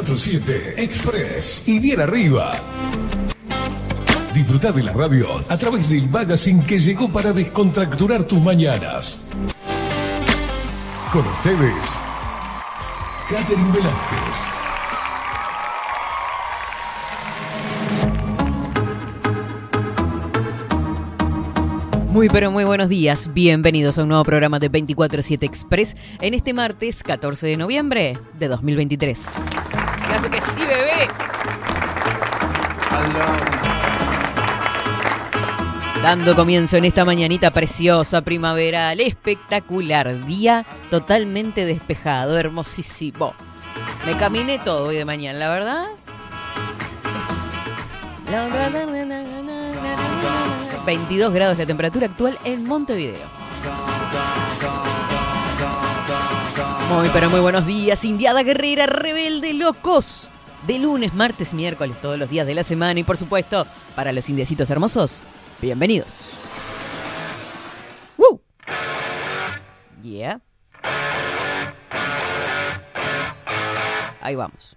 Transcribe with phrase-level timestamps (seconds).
[0.00, 2.52] Estás en 24-7 Express y bien arriba.
[4.34, 9.20] Disfruta de la radio a través del magazine que llegó para descontracturar tus mañanas.
[11.12, 11.98] Con ustedes,
[13.28, 14.60] Catherine Velázquez.
[22.08, 26.52] Muy pero muy buenos días, bienvenidos a un nuevo programa de 24-7 Express en este
[26.54, 29.79] martes 14 de noviembre de 2023.
[30.10, 31.08] Claro que sí, bebé.
[36.02, 43.34] Dando comienzo en esta mañanita preciosa, primaveral, espectacular, día totalmente despejado, hermosísimo.
[44.04, 45.86] Me caminé todo hoy de mañana, la verdad.
[48.32, 50.84] La verdad, na, na, na, na, na, na.
[50.86, 53.28] 22 grados la temperatura actual en Montevideo.
[56.90, 60.28] Muy pero muy buenos días, Indiada Guerrera, Rebelde Locos.
[60.66, 64.28] De lunes, martes, miércoles, todos los días de la semana y por supuesto, para los
[64.28, 65.22] indiecitos hermosos,
[65.62, 66.30] bienvenidos.
[68.16, 68.42] ¡Woo!
[70.02, 70.40] Yeah.
[74.20, 74.76] Ahí vamos.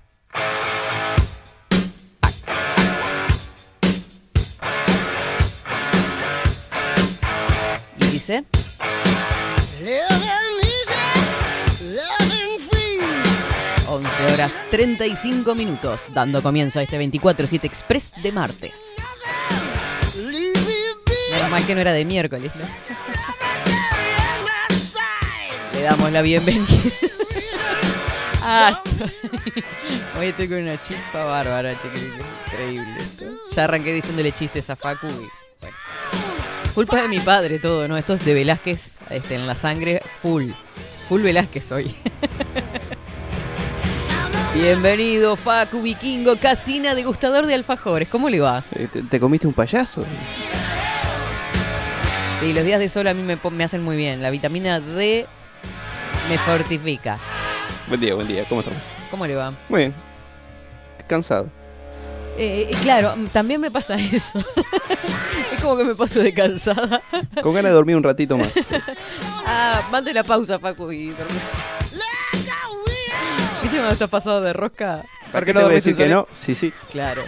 [7.97, 8.45] Y dice...
[14.23, 18.95] 11 horas 35 minutos, dando comienzo a este 24-7 Express de martes.
[21.29, 22.66] Menos mal que no era de miércoles, ¿no?
[25.73, 26.66] Le damos la bienvenida.
[28.45, 28.81] Ah,
[30.19, 32.25] hoy estoy con una chispa bárbara, chiquillos.
[32.47, 32.95] Increíble.
[33.00, 33.25] esto.
[33.53, 35.29] Ya arranqué diciéndole chistes a Facu y
[35.59, 35.78] bueno.
[36.73, 37.97] Culpa de mi padre todo, ¿no?
[37.97, 40.51] Esto es de Velázquez este, en la sangre, full.
[41.09, 41.95] Full Velázquez hoy.
[44.53, 48.08] Bienvenido, Facu Vikingo, Casina, degustador de alfajores.
[48.08, 48.64] ¿Cómo le va?
[48.75, 50.06] Eh, ¿Te, te comiste un payaso?
[52.40, 54.22] Sí, los días de sol a mí me, hacen muy bien.
[54.22, 55.25] La vitamina D
[56.30, 57.18] me fortifica.
[57.88, 58.46] Buen día, buen día.
[58.47, 58.80] ¿Cómo estamos?
[59.09, 59.53] ¿Cómo le va?
[59.69, 59.96] Muy bien.
[61.08, 61.50] Cansado.
[62.38, 64.38] Eh, eh, claro, mm, también me pasa eso.
[65.52, 67.02] es como que me paso de cansada.
[67.41, 68.53] Con ganas de dormir un ratito más.
[69.46, 71.35] Ah, mande la pausa, Facu, y dormí.
[73.73, 75.03] ¿Viste cuando estás pasado de rosca?
[75.31, 76.28] ¿Por qué no voy a decir que no?
[76.35, 76.72] Sí, sí.
[76.91, 77.23] Claro.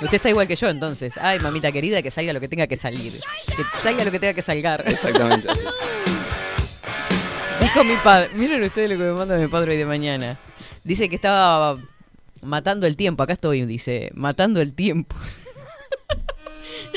[0.00, 1.18] Usted está igual que yo, entonces.
[1.20, 3.12] Ay, mamita querida, que salga lo que tenga que salir.
[3.54, 4.82] Que salga lo que tenga que salgar.
[4.88, 5.46] Exactamente.
[7.60, 8.30] Dijo mi padre.
[8.34, 10.38] Miren ustedes lo que me manda mi padre hoy de mañana.
[10.84, 11.78] Dice que estaba
[12.40, 13.22] matando el tiempo.
[13.22, 14.10] Acá estoy, dice.
[14.14, 15.14] Matando el tiempo.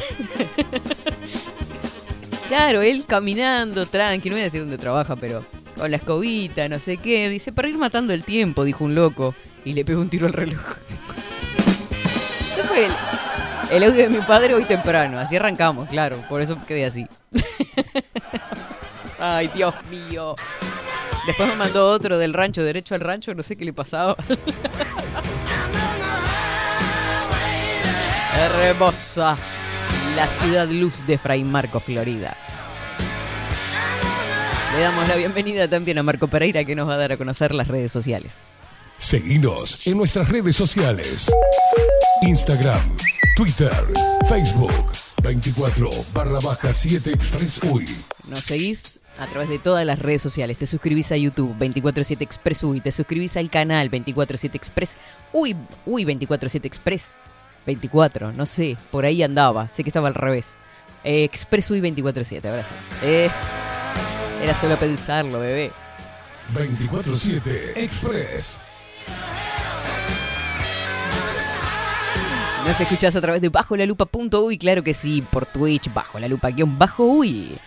[2.48, 4.30] claro, él caminando, tranqui.
[4.30, 5.44] No voy a decir dónde trabaja, pero
[5.78, 7.30] con la escobita, no sé qué.
[7.30, 9.36] Dice, para ir matando el tiempo, dijo un loco.
[9.66, 10.62] Y le pegó un tiro al reloj.
[12.52, 12.92] Ese fue el,
[13.72, 15.20] el audio de mi padre hoy temprano.
[15.20, 16.18] Así arrancamos, claro.
[16.30, 17.08] Por eso quedé así.
[19.20, 20.36] Ay, Dios mío.
[21.26, 24.18] Después me mandó otro del rancho, derecho al rancho, no sé qué le pasaba.
[28.38, 29.38] Hermosa.
[30.18, 32.36] La ciudad luz de Fray Marco, Florida.
[34.76, 37.54] Le damos la bienvenida también a Marco Pereira que nos va a dar a conocer
[37.54, 38.62] las redes sociales.
[38.98, 41.32] Seguinos en nuestras redes sociales.
[42.24, 42.82] Instagram,
[43.36, 43.72] Twitter,
[44.28, 44.72] Facebook,
[45.22, 47.86] 24 barra baja 7 Express UI.
[48.28, 50.58] Nos seguís a través de todas las redes sociales.
[50.58, 52.80] Te suscribís a YouTube 247 Express Uy.
[52.82, 54.98] Te suscribís al canal 247 Express.
[55.34, 55.56] Uy,
[55.86, 57.12] uy, 247 Express.
[57.68, 59.70] 24, no sé, por ahí andaba.
[59.70, 60.56] Sé que estaba al revés.
[61.04, 62.74] Eh, Express Uy 247, ahora sí.
[63.04, 63.30] Eh,
[64.44, 65.72] era solo pensarlo, bebé.
[66.54, 68.62] 24-7 Express.
[72.66, 76.28] Nos escuchás a través de bajo la lupa.uy, claro que sí, por Twitch, bajo la
[76.28, 77.58] lupa guion bajo uy.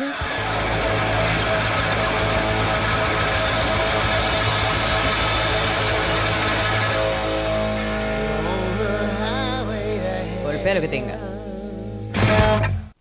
[10.60, 11.34] Golpea lo que tengas.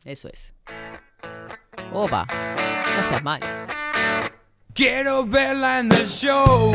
[0.05, 0.53] Eso es.
[1.91, 2.25] Opa,
[2.95, 3.41] no seas mal.
[4.73, 6.73] Quiero verla en el show.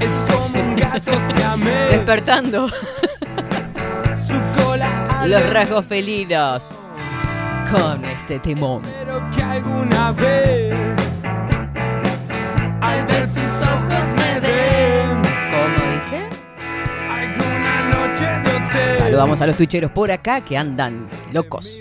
[0.00, 1.90] Es como un gato siamés.
[1.92, 2.66] Despertando
[4.16, 6.72] Su cola los rasgos felinos
[7.70, 8.84] con este timón.
[8.84, 10.74] Espero que alguna vez
[12.80, 14.40] al ver sus ojos me
[18.98, 21.80] Saludamos a los tuicheros por acá que andan locos.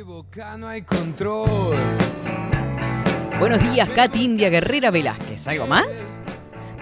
[3.39, 5.47] Buenos días, Kat India Guerrera Velázquez.
[5.47, 6.23] ¿Algo más?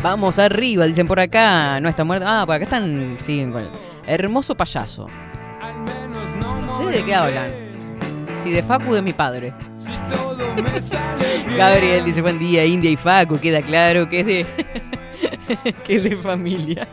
[0.01, 1.79] Vamos arriba, dicen por acá.
[1.79, 2.25] No está muerto.
[2.27, 3.17] Ah, por acá están.
[3.19, 3.69] Siguen con el
[4.05, 5.07] hermoso payaso.
[5.61, 7.51] Al menos no, sé de qué hablan.
[8.33, 9.53] Si de Facu de mi padre.
[11.57, 13.39] Gabriel dice buen día, India y Facu.
[13.39, 14.45] Queda claro que es de.
[15.83, 16.87] que es de familia.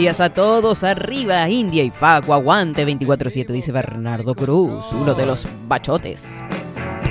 [0.00, 0.82] Días a todos.
[0.82, 2.32] Arriba, India y Facu.
[2.32, 6.30] Aguante 24-7, dice Bernardo Cruz, uno de los bachotes.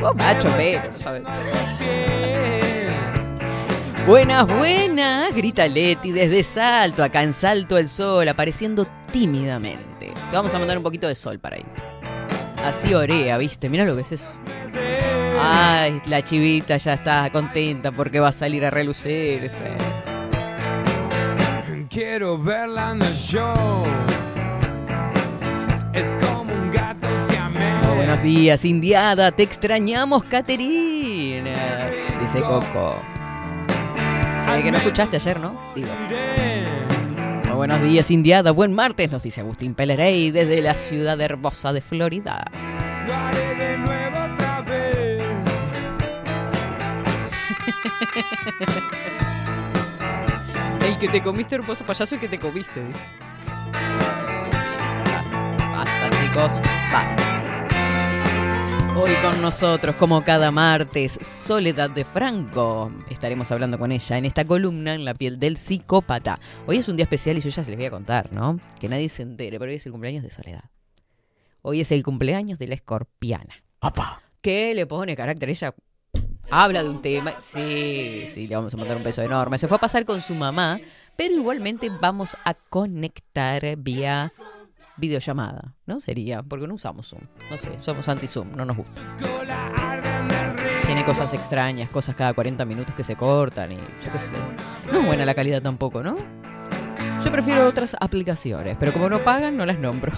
[0.02, 1.22] Oh, bacho, pero, ¿sabes?
[4.08, 10.08] Buenas, buenas, grita Leti desde Salto, acá en Salto el Sol, apareciendo tímidamente.
[10.08, 11.66] Te vamos a mandar un poquito de sol para ahí.
[12.66, 13.70] Así orea, ¿viste?
[13.70, 14.28] Mira lo que es eso.
[15.40, 19.64] Ay, la chivita ya está contenta porque va a salir a relucirse.
[22.00, 23.86] Quiero verla en el show.
[25.92, 27.86] Es como un gato siamés.
[27.94, 31.90] Buenos días, Indiada, te extrañamos, Caterina.
[32.22, 33.02] Dice Coco.
[34.42, 35.60] Se ve que no escuchaste ayer, ¿no?
[35.76, 35.90] Digo.
[37.48, 38.52] Muy buenos días, Indiada.
[38.52, 42.50] Buen martes, nos dice Agustín Pelerey desde la ciudad hermosa de Florida.
[43.06, 45.22] Lo haré de nuevo otra vez.
[51.00, 53.12] Que te comiste, hermoso payaso, el que te comiste, dice.
[55.02, 56.62] Basta, basta, chicos,
[56.92, 57.40] basta.
[58.98, 62.92] Hoy con nosotros, como cada martes, Soledad de Franco.
[63.10, 66.38] Estaremos hablando con ella en esta columna en la piel del psicópata.
[66.68, 68.60] Hoy es un día especial y yo ya se les voy a contar, ¿no?
[68.78, 70.66] Que nadie se entere, pero hoy es el cumpleaños de Soledad.
[71.62, 73.64] Hoy es el cumpleaños de la escorpiana.
[74.42, 75.50] ¿Qué le pone carácter?
[75.50, 75.74] Ella
[76.52, 77.34] habla de un tema.
[77.42, 79.58] Sí, sí, le vamos a mandar un beso enorme.
[79.58, 80.80] Se fue a pasar con su mamá,
[81.16, 84.32] pero igualmente vamos a conectar vía
[84.98, 86.02] videollamada, ¿no?
[86.02, 87.22] Sería, porque no usamos Zoom.
[87.50, 89.02] No sé, somos anti-Zoom, no nos gusta.
[90.86, 94.28] Tiene cosas extrañas, cosas cada 40 minutos que se cortan y yo qué sé.
[94.92, 96.18] No es buena la calidad tampoco, ¿no?
[97.24, 100.12] Yo prefiero otras aplicaciones, pero como no pagan, no las nombro.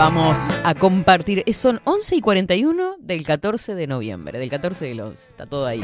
[0.00, 1.44] Vamos a compartir.
[1.52, 5.28] Son 11 y 41 del 14 de noviembre, del 14 del 11.
[5.28, 5.82] Está todo ahí.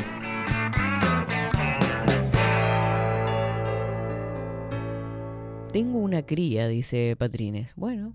[5.70, 7.74] Tengo una cría, dice Patrines.
[7.76, 8.14] Bueno,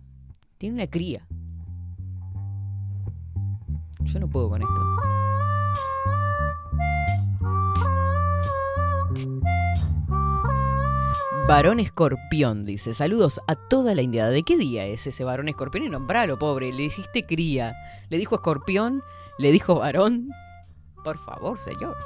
[0.57, 1.27] tiene una cría.
[4.03, 5.10] Yo no puedo con esto.
[11.47, 12.93] Varón escorpión, dice.
[12.93, 14.29] Saludos a toda la indiada.
[14.29, 15.83] ¿De qué día es ese varón escorpión?
[15.83, 16.71] Y nombralo, pobre.
[16.71, 17.73] Le hiciste cría.
[18.09, 19.03] Le dijo escorpión.
[19.37, 20.29] Le dijo varón.
[21.03, 21.97] Por favor, señor.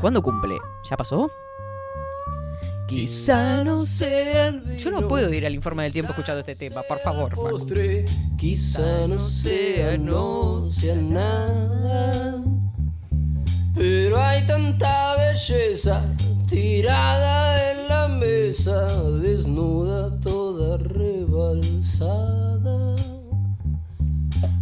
[0.00, 0.58] ¿Cuándo cumple?
[0.88, 1.28] ¿Ya pasó?
[2.88, 4.62] Quizá no sea.
[4.78, 7.34] Yo no puedo ir al informe del tiempo escuchando este tema, por favor.
[7.34, 8.06] Postre,
[8.38, 12.42] quizá no sea, no sea nada.
[13.78, 16.02] Pero hay tanta belleza
[16.48, 18.88] tirada en la mesa,
[19.20, 22.48] desnuda, toda rebalsada.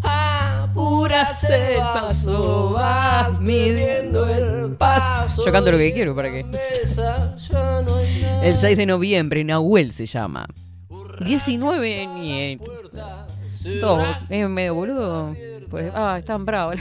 [0.03, 5.47] Apúrase el paso, vas midiendo el paso.
[5.47, 7.37] Yo canto lo que quiero, ¿para nada.
[8.43, 10.47] El 6 de noviembre, Nahuel se llama.
[11.25, 12.61] 19 ni.
[13.81, 14.05] Todo.
[14.29, 15.35] Es medio boludo.
[15.71, 16.77] Pues, ah, están bravos.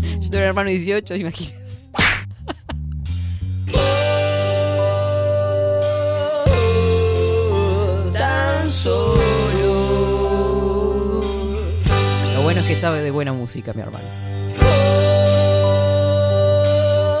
[0.00, 1.58] Yo tengo un hermano de 18, imagínate.
[12.34, 14.04] Lo bueno es que sabe de buena música, mi hermano.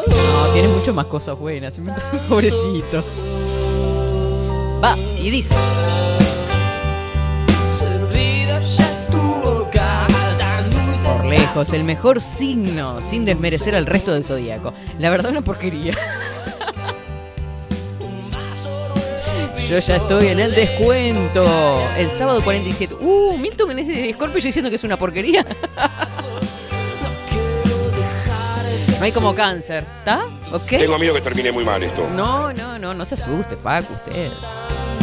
[0.08, 1.80] No, tiene mucho más cosas buenas.
[2.28, 3.04] Pobrecito.
[4.82, 5.54] Va, y dice.
[11.28, 14.72] Lejos, el mejor signo, sin desmerecer al resto del zodíaco.
[14.98, 15.94] La verdad, una porquería.
[19.68, 21.44] Yo ya estoy en el descuento.
[21.96, 22.94] El sábado 47.
[22.94, 25.44] Uh, Milton es de Scorpio yo diciendo que es una porquería.
[28.98, 30.24] No hay como cáncer, ¿está?
[30.50, 30.66] ¿Ok?
[30.70, 32.08] Tengo miedo que termine muy mal esto.
[32.16, 34.32] No, no, no, no se asuste, Facu, usted.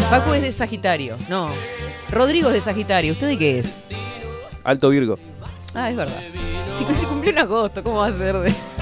[0.10, 1.50] Facu es de Sagitario, no.
[2.10, 3.68] Rodrigo es de Sagitario, ¿usted de qué es?
[4.66, 5.18] Alto Virgo.
[5.76, 6.22] Ah, es verdad.
[6.74, 8.54] Si se cumplió en agosto, ¿cómo va a ser de.?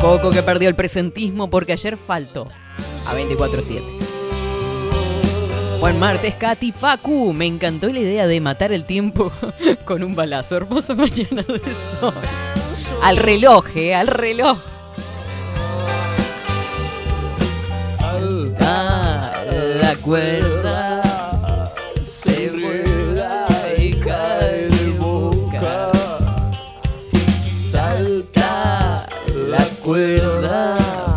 [0.00, 2.48] Coco que perdió el presentismo porque ayer faltó
[3.06, 3.82] a 24-7.
[5.80, 7.32] Buen martes, Katy Facu.
[7.32, 9.30] Me encantó la idea de matar el tiempo
[9.84, 10.56] con un balazo.
[10.56, 12.14] Hermosa mañana de sol.
[13.02, 14.58] Al reloj, eh, al reloj.
[18.60, 19.32] Ah,
[19.80, 20.83] la cuerda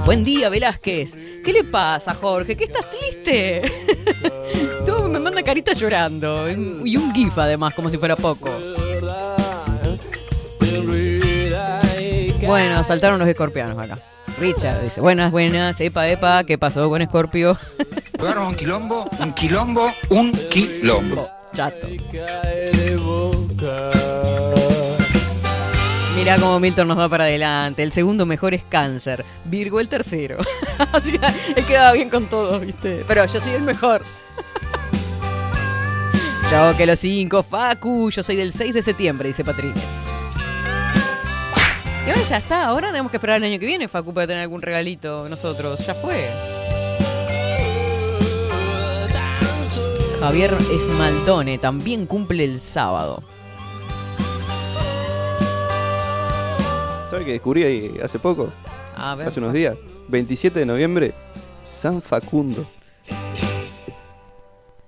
[0.08, 1.18] Buen día, Velázquez.
[1.44, 2.56] ¿Qué le pasa, Jorge?
[2.56, 3.62] ¿Qué estás triste?
[4.86, 6.50] Todo me manda carita llorando.
[6.50, 8.50] Y un gif además, como si fuera poco.
[12.46, 14.00] Bueno, saltaron los escorpianos acá.
[14.40, 17.58] Richard dice, buenas, buenas, epa, epa, ¿qué pasó con Escorpio?
[18.18, 21.30] Jugaron un quilombo, un quilombo, un quilombo.
[21.54, 21.86] Chato.
[26.28, 27.82] Mira cómo Milton nos va para adelante.
[27.82, 29.24] El segundo mejor es cáncer.
[29.46, 30.40] Virgo el tercero.
[30.92, 33.06] Así que él quedaba bien con todos, ¿viste?
[33.08, 34.02] Pero yo soy el mejor.
[36.50, 37.44] Chao, que los cinco.
[37.44, 40.08] Facu, yo soy del 6 de septiembre, dice Patrines.
[42.06, 42.66] Y ahora ya está.
[42.66, 45.80] Ahora tenemos que esperar el año que viene, Facu, para tener algún regalito nosotros.
[45.88, 46.30] Ya fue.
[50.20, 53.24] Javier Esmaldone también cumple el sábado.
[57.10, 58.52] ¿Sabe que descubrí ahí hace poco?
[58.96, 59.28] A ver.
[59.28, 59.76] Hace unos días.
[60.10, 61.14] 27 de noviembre,
[61.72, 62.66] San Facundo.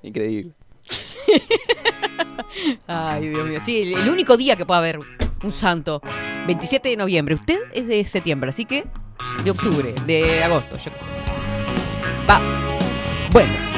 [0.04, 0.54] Increíble.
[2.88, 3.60] Ay, Dios mío.
[3.60, 5.00] Sí, el, el único día que puede haber
[5.44, 6.02] un santo.
[6.48, 7.36] 27 de noviembre.
[7.36, 8.86] Usted es de septiembre, así que
[9.44, 11.06] de octubre, de agosto, yo qué sé.
[12.30, 12.42] Va.
[13.32, 13.69] Bueno.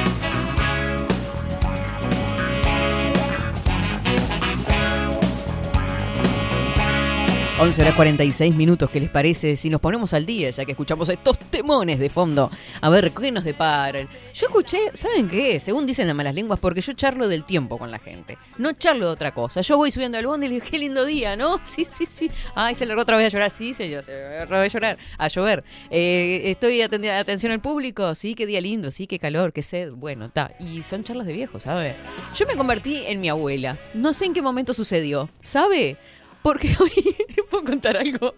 [7.62, 11.08] Once horas 46 minutos, ¿qué les parece si nos ponemos al día ya que escuchamos
[11.08, 12.50] estos temones de fondo?
[12.80, 14.08] A ver, ¿qué nos deparan?
[14.34, 15.60] Yo escuché, ¿saben qué?
[15.60, 18.36] Según dicen las malas lenguas, porque yo charlo del tiempo con la gente.
[18.58, 19.60] No charlo de otra cosa.
[19.60, 21.60] Yo voy subiendo al bondi y le digo, qué lindo día, ¿no?
[21.62, 22.28] Sí, sí, sí.
[22.56, 23.50] Ay, se largó otra vez a llorar.
[23.50, 25.62] Sí, se, se a llorar, a llover.
[25.88, 28.16] Eh, estoy atendiendo atención al público.
[28.16, 28.90] Sí, qué día lindo.
[28.90, 29.92] Sí, qué calor, qué sed.
[29.92, 30.50] Bueno, está.
[30.58, 31.94] Y son charlas de viejos, ¿sabe?
[32.34, 33.78] Yo me convertí en mi abuela.
[33.94, 35.30] No sé en qué momento sucedió.
[35.42, 35.96] ¿Sabe?
[36.42, 37.16] Porque hoy...
[37.50, 38.34] ¿Puedo contar algo?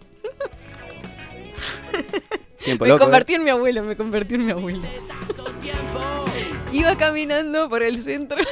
[2.64, 3.06] Tiempo Me loco, ¿eh?
[3.06, 4.82] convertí en mi abuelo, me convertí en mi abuelo.
[6.72, 8.38] Iba caminando por el centro.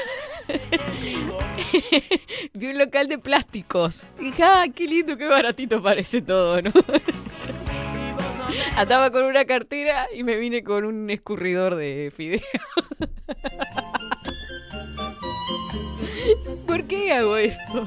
[2.52, 4.06] Vi un local de plásticos.
[4.18, 6.70] Y dije, ah, qué lindo, qué baratito parece todo, ¿no?
[8.76, 12.40] Andaba con una cartera y me vine con un escurridor de fideo.
[16.72, 17.86] ¿Por qué hago esto?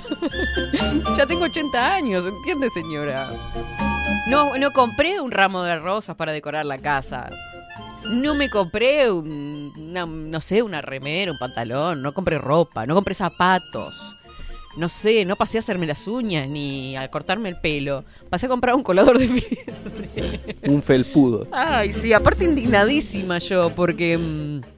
[1.17, 3.31] ya tengo 80 años, ¿entiende, señora?
[4.27, 7.31] No, no compré un ramo de rosas para decorar la casa.
[8.03, 12.03] No me compré un, una, no sé, una remera, un pantalón.
[12.03, 14.15] No compré ropa, no compré zapatos.
[14.77, 18.03] No sé, no pasé a hacerme las uñas ni a cortarme el pelo.
[18.29, 19.73] Pasé a comprar un colador de fideo.
[20.67, 21.47] Un felpudo.
[21.51, 24.74] Ay, sí, aparte indignadísima yo, porque mm,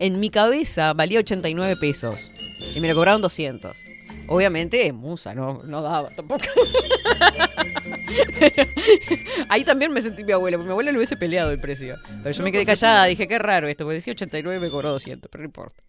[0.00, 2.30] en mi cabeza valía 89 pesos
[2.74, 3.76] y me lo cobraron 200.
[4.28, 6.44] Obviamente, musa, no, no daba tampoco.
[8.38, 8.68] Pero
[9.48, 11.96] ahí también me sentí mi abuela, porque mi abuela le hubiese peleado el precio.
[12.22, 14.90] Pero yo me quedé callada, dije, qué raro esto, porque decía 89 y me cobró
[14.90, 15.82] 200, pero no importa.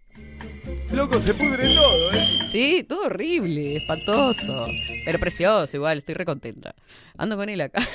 [0.92, 2.40] Loco, se pudre todo, ¿eh?
[2.46, 4.66] Sí, todo horrible, espantoso.
[5.06, 6.74] Pero precioso, igual, estoy recontenta.
[7.18, 7.86] Ando con él acá.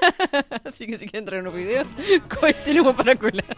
[0.64, 1.86] Así que si quieren traer unos videos,
[2.28, 3.56] con este tenemos para colar.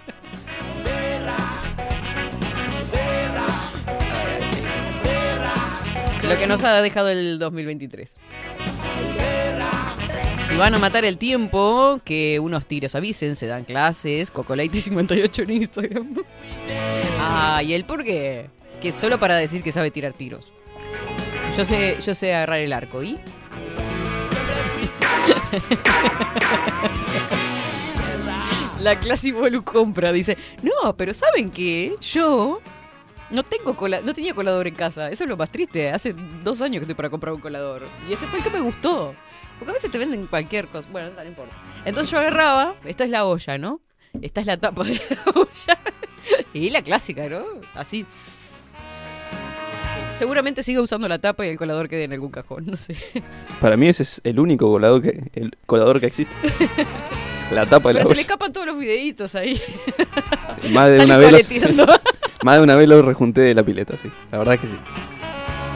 [6.28, 8.16] Lo que nos ha dejado el 2023.
[10.44, 14.32] Si van a matar el tiempo, que unos tiros avisen, se dan clases.
[14.32, 16.14] Cocolighty58 en Instagram.
[17.20, 18.50] Ah, ¿y el por qué?
[18.80, 20.52] Que solo para decir que sabe tirar tiros.
[21.56, 23.18] Yo sé, yo sé agarrar el arco, ¿y?
[28.80, 31.94] La clase Bolu compra, dice, no, pero ¿saben qué?
[32.00, 32.60] Yo
[33.30, 35.10] No tengo cola, no tenía colador en casa.
[35.10, 35.90] Eso es lo más triste.
[35.90, 36.14] Hace
[36.44, 37.86] dos años que estoy para comprar un colador.
[38.08, 39.14] Y ese fue el que me gustó.
[39.58, 40.88] Porque a veces te venden cualquier cosa.
[40.92, 41.56] Bueno, no importa.
[41.84, 43.80] Entonces yo agarraba, esta es la olla, ¿no?
[44.22, 45.78] Esta es la tapa de la olla.
[46.54, 47.44] Y la clásica, ¿no?
[47.74, 48.04] Así.
[50.16, 52.96] Seguramente siga usando la tapa y el colador quede en algún cajón, no sé.
[53.60, 56.34] Para mí ese es el único colador que, el colador que existe.
[57.52, 58.20] La tapa de la Pero se le olla.
[58.22, 59.60] escapan todos los videitos ahí.
[60.72, 62.00] Más de Sale una vez los-.
[62.42, 64.10] Más de una vez lo rejunté de la pileta, sí.
[64.30, 64.76] La verdad es que sí.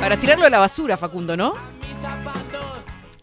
[0.00, 1.54] Para tirarlo a la basura, Facundo, ¿no?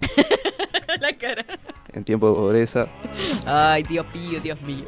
[1.00, 1.46] la cara.
[1.94, 2.88] En tiempo de pobreza.
[3.46, 4.86] Ay, Dios mío, Dios mío.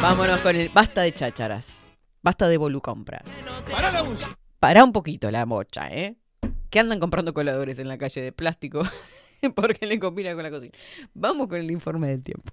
[0.00, 1.84] Vámonos con el basta de chácharas.
[2.22, 3.22] Basta de volucompra.
[3.70, 4.36] Para la música.
[4.58, 6.16] Pará un poquito la mocha, ¿eh?
[6.68, 8.82] Que andan comprando coladores en la calle de plástico
[9.54, 10.72] porque le combina con la cocina.
[11.14, 12.52] Vamos con el informe del tiempo.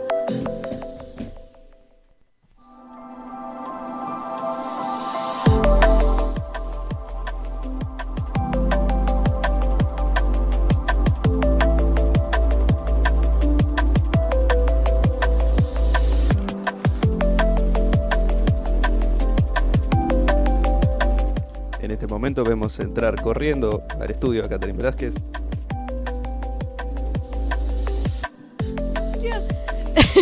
[22.71, 25.15] Vemos entrar corriendo al estudio a Catherine Velázquez.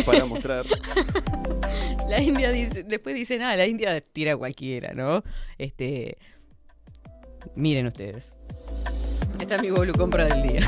[0.06, 0.66] Para mostrar.
[2.08, 5.24] La India dice, después dice nada, la India tira cualquiera, ¿no?
[5.58, 6.18] Este.
[7.56, 8.34] Miren ustedes.
[9.40, 10.62] Esta es mi bolu compra del día.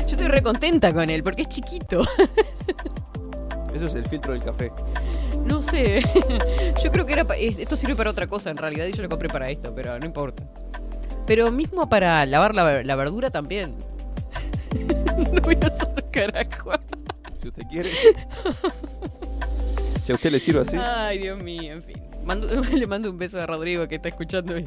[0.00, 2.02] Yo estoy re contenta con él porque es chiquito.
[3.74, 4.72] Eso es el filtro del café.
[5.46, 6.02] No sé.
[6.84, 9.08] Yo creo que era pa- esto sirve para otra cosa en realidad y yo lo
[9.08, 10.42] compré para esto, pero no importa.
[11.26, 13.74] Pero mismo para lavar la, la verdura también.
[15.32, 16.72] No voy a hacer carajo.
[17.40, 17.90] Si usted quiere.
[20.02, 20.76] Si a usted le sirve así.
[20.78, 22.02] Ay, Dios mío, en fin.
[22.24, 24.58] Mando- le mando un beso a Rodrigo que está escuchando.
[24.58, 24.66] y-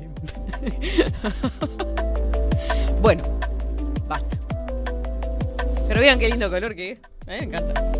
[3.01, 3.23] bueno,
[4.07, 4.37] basta.
[5.87, 6.99] Pero vean qué lindo color que es.
[7.27, 7.91] A mí me encanta.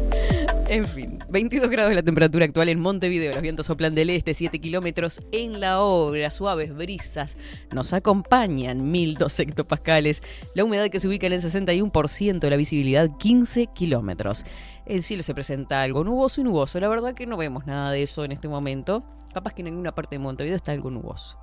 [0.69, 3.33] En fin, 22 grados la temperatura actual en Montevideo.
[3.33, 6.29] Los vientos soplan del este, 7 kilómetros en la hora.
[6.29, 7.37] Suaves brisas
[7.71, 10.21] nos acompañan, 1002 hectopascales.
[10.53, 14.45] La humedad que se ubica en el 61%, la visibilidad 15 kilómetros.
[14.85, 16.79] El cielo se presenta algo nuboso y nuboso.
[16.79, 19.03] La verdad que no vemos nada de eso en este momento.
[19.33, 21.39] Capaz que en ninguna parte de Montevideo está algo nuboso.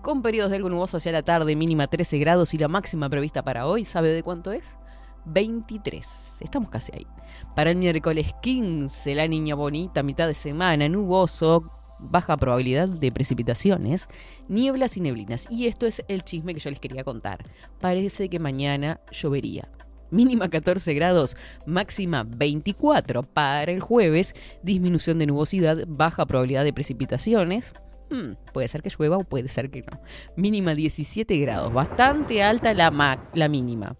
[0.00, 3.42] Con periodos de algo nuboso hacia la tarde, mínima 13 grados y la máxima prevista
[3.42, 4.78] para hoy, ¿sabe de cuánto es?
[5.26, 6.42] 23.
[6.42, 7.06] Estamos casi ahí.
[7.54, 14.08] Para el miércoles 15, la niña bonita, mitad de semana, nuboso, baja probabilidad de precipitaciones,
[14.48, 15.46] nieblas y neblinas.
[15.50, 17.44] Y esto es el chisme que yo les quería contar.
[17.80, 19.68] Parece que mañana llovería.
[20.10, 27.72] Mínima 14 grados, máxima 24 para el jueves, disminución de nubosidad, baja probabilidad de precipitaciones.
[28.10, 30.00] Hmm, puede ser que llueva o puede ser que no.
[30.36, 33.96] Mínima 17 grados, bastante alta la, la mínima.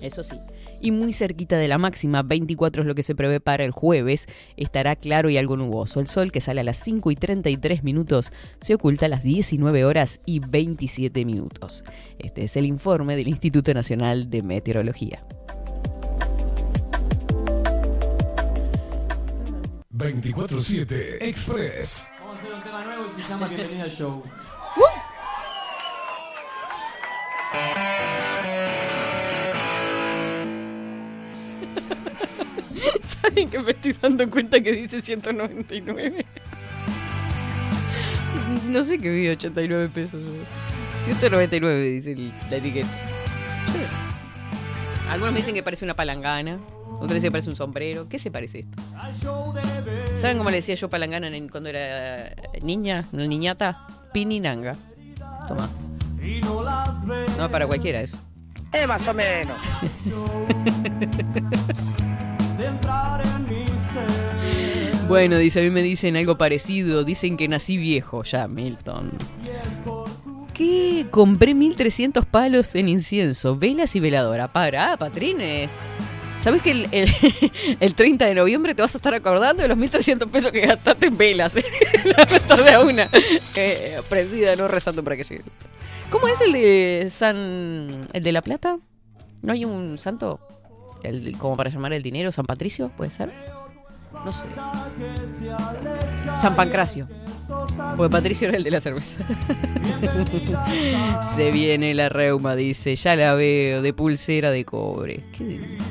[0.00, 0.36] Eso sí.
[0.80, 4.26] Y muy cerquita de la máxima, 24 es lo que se prevé para el jueves,
[4.56, 6.00] estará claro y algo nuboso.
[6.00, 9.84] El sol que sale a las 5 y 33 minutos se oculta a las 19
[9.84, 11.84] horas y 27 minutos.
[12.18, 15.22] Este es el informe del Instituto Nacional de Meteorología.
[20.00, 22.08] 24-7 Express.
[22.20, 24.22] Vamos a hacer un tema nuevo y se llama Bienvenida al Show.
[33.30, 36.26] ¿Saben que me estoy dando cuenta que dice 199?
[38.68, 40.20] No sé qué vi 89 pesos.
[40.22, 40.30] yo.
[40.96, 42.88] 199 dice el- la etiqueta.
[45.10, 46.58] Algunos me dicen que parece una palangana.
[46.94, 48.08] Otros dicen que parece un sombrero.
[48.08, 48.78] ¿Qué se parece esto?
[50.14, 53.06] ¿Saben cómo le decía yo palangana cuando era niña?
[53.12, 53.86] Niñata.
[54.12, 54.76] Pininanga.
[55.48, 55.68] Toma.
[57.38, 58.18] No, para cualquiera eso.
[58.72, 59.56] Eh, más o menos.
[65.10, 67.02] Bueno, dice, a mí me dicen algo parecido.
[67.02, 69.10] Dicen que nací viejo ya, Milton.
[70.54, 71.06] ¿Qué?
[71.10, 74.52] Compré 1300 palos en incienso, velas y veladora.
[74.52, 75.68] Pará, patrines.
[76.38, 77.08] ¿Sabes que el, el-
[77.80, 81.06] el 30 de noviembre te vas a estar acordando de los 1300 pesos que gastaste
[81.06, 81.56] en velas?
[82.04, 83.08] La nota de una.
[83.56, 85.42] Eh, prendida, no rezando para que llegue.
[86.10, 88.08] ¿Cómo es el de San.
[88.12, 88.78] de La Plata?
[89.42, 90.38] ¿No hay un santo?
[91.02, 93.32] El- como para llamar el dinero, San Patricio, ¿puede ser?
[94.24, 94.44] No sé.
[96.36, 97.08] San Pancracio.
[97.96, 99.18] Porque Patricio era el de la cerveza.
[101.22, 102.94] Se viene la reuma, dice.
[102.96, 105.24] Ya la veo, de pulsera de cobre.
[105.36, 105.84] ¿Qué dice?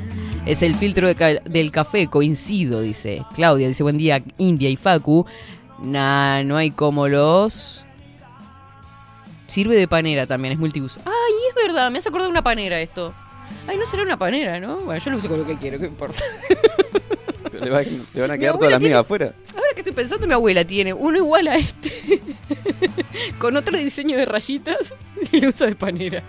[0.46, 3.24] Es el filtro del café, coincido, dice.
[3.34, 5.26] Claudia dice, buen día, India y Facu.
[5.82, 7.86] Nah, no hay como los...
[9.48, 11.00] Sirve de panera también, es multiuso.
[11.06, 13.14] Ay, es verdad, me has acordado de una panera esto.
[13.68, 14.78] Ay, no será una panera, ¿no?
[14.78, 16.24] Bueno, yo lo uso con lo que quiero, ¿qué importa?
[17.64, 19.34] Le, va- le van a quedar todas las migas afuera.
[19.56, 22.22] Ahora que estoy pensando, mi abuela tiene uno igual a este,
[23.40, 24.94] con otro diseño de rayitas
[25.32, 26.24] y lo usa de panera.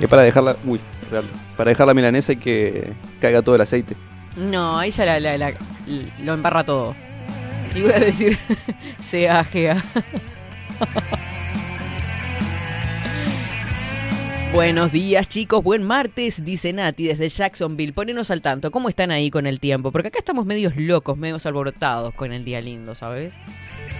[0.00, 0.56] Es para dejarla.
[0.64, 1.24] Uy, real.
[1.56, 3.96] Para dejar la milanesa y que caiga todo el aceite.
[4.36, 5.52] No, ahí ya la, la- la-
[6.24, 6.94] lo embarra todo.
[7.74, 8.36] Y voy a decir,
[8.98, 9.82] se ajea.
[14.56, 17.92] Buenos días chicos, buen martes, dice Nati desde Jacksonville.
[17.92, 19.92] Ponenos al tanto, ¿cómo están ahí con el tiempo?
[19.92, 23.34] Porque acá estamos medios locos, medios alborotados con el día lindo, ¿sabes?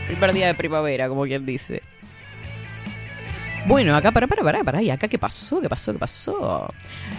[0.07, 1.83] Primer día de primavera, como quien dice.
[3.66, 5.61] Bueno, acá, para, para, para, para, ¿y acá qué pasó?
[5.61, 5.92] ¿Qué pasó?
[5.92, 6.73] ¿Qué pasó?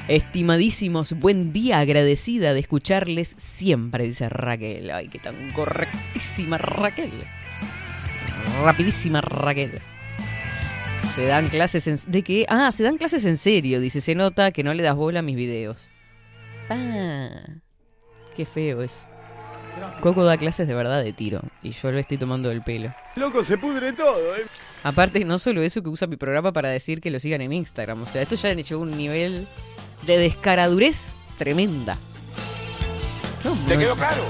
[0.07, 4.89] Estimadísimos, buen día, agradecida de escucharles siempre, dice Raquel.
[4.89, 7.11] Ay, qué tan correctísima Raquel.
[8.63, 9.79] Rapidísima Raquel.
[11.03, 11.97] Se dan clases en...
[12.07, 12.45] ¿De qué?
[12.49, 14.01] Ah, se dan clases en serio, dice.
[14.01, 15.85] Se nota que no le das bola a mis videos.
[16.69, 17.29] Ah,
[18.35, 19.05] qué feo eso.
[20.01, 22.93] Coco da clases de verdad de tiro y yo le estoy tomando el pelo.
[23.15, 24.45] Loco, se pudre todo, eh.
[24.83, 28.03] Aparte, no solo eso que usa mi programa para decir que lo sigan en Instagram.
[28.03, 29.47] O sea, esto ya llegó a un nivel
[30.05, 31.97] de descaradurez tremenda.
[33.43, 34.23] No, ¿Te quedó claro?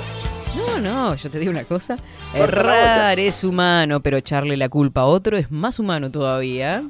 [0.55, 1.97] No, no, yo te digo una cosa.
[2.33, 6.83] Errar es humano, pero echarle la culpa a otro es más humano todavía.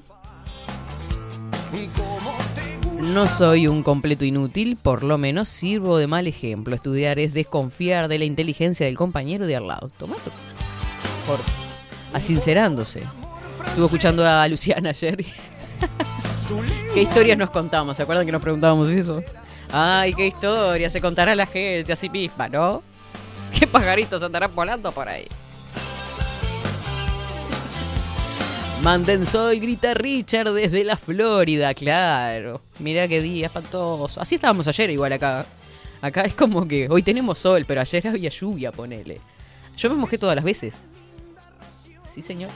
[3.13, 6.75] No soy un completo inútil, por lo menos sirvo de mal ejemplo.
[6.75, 9.89] Estudiar es desconfiar de la inteligencia del compañero de al lado.
[9.97, 10.31] Tomato.
[11.25, 11.39] Por
[12.13, 13.03] asincerándose.
[13.67, 15.23] Estuve escuchando a Luciana ayer.
[16.93, 17.97] ¿Qué historias nos contamos?
[17.97, 19.21] ¿Se acuerdan que nos preguntábamos eso?
[19.71, 22.81] Ay, qué historia, se contará la gente así misma, ¿no?
[23.59, 25.27] ¿Qué pajaritos andarán volando por ahí?
[28.81, 32.61] Manden soy, grita Richard desde la Florida, claro.
[32.79, 34.21] Mirá qué día espantoso.
[34.21, 35.45] Así estábamos ayer igual acá.
[36.01, 39.19] Acá es como que hoy tenemos sol, pero ayer había lluvia, ponele.
[39.77, 40.75] Yo me mojé todas las veces.
[42.03, 42.51] Sí, señor.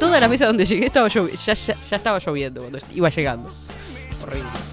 [0.00, 3.52] Todas las veces donde llegué estaba ya, ya, ya estaba lloviendo cuando iba llegando.
[4.22, 4.71] Horrible.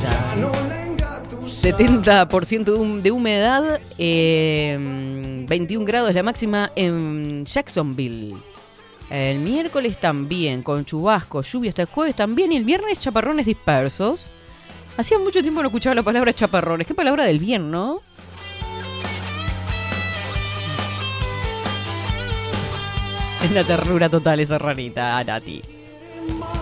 [0.00, 0.34] Ya.
[1.46, 4.76] 70% de, hum- de humedad, eh,
[5.48, 8.36] 21 grados la máxima en Jacksonville.
[9.10, 14.26] El miércoles también, con chubasco, lluvia hasta el jueves también, y el viernes chaparrones dispersos.
[14.96, 16.86] Hacía mucho tiempo no escuchaba la palabra chaparrones.
[16.86, 18.00] ¿Qué palabra del bien, no?
[23.44, 25.62] Es la ternura total esa ranita, Nati.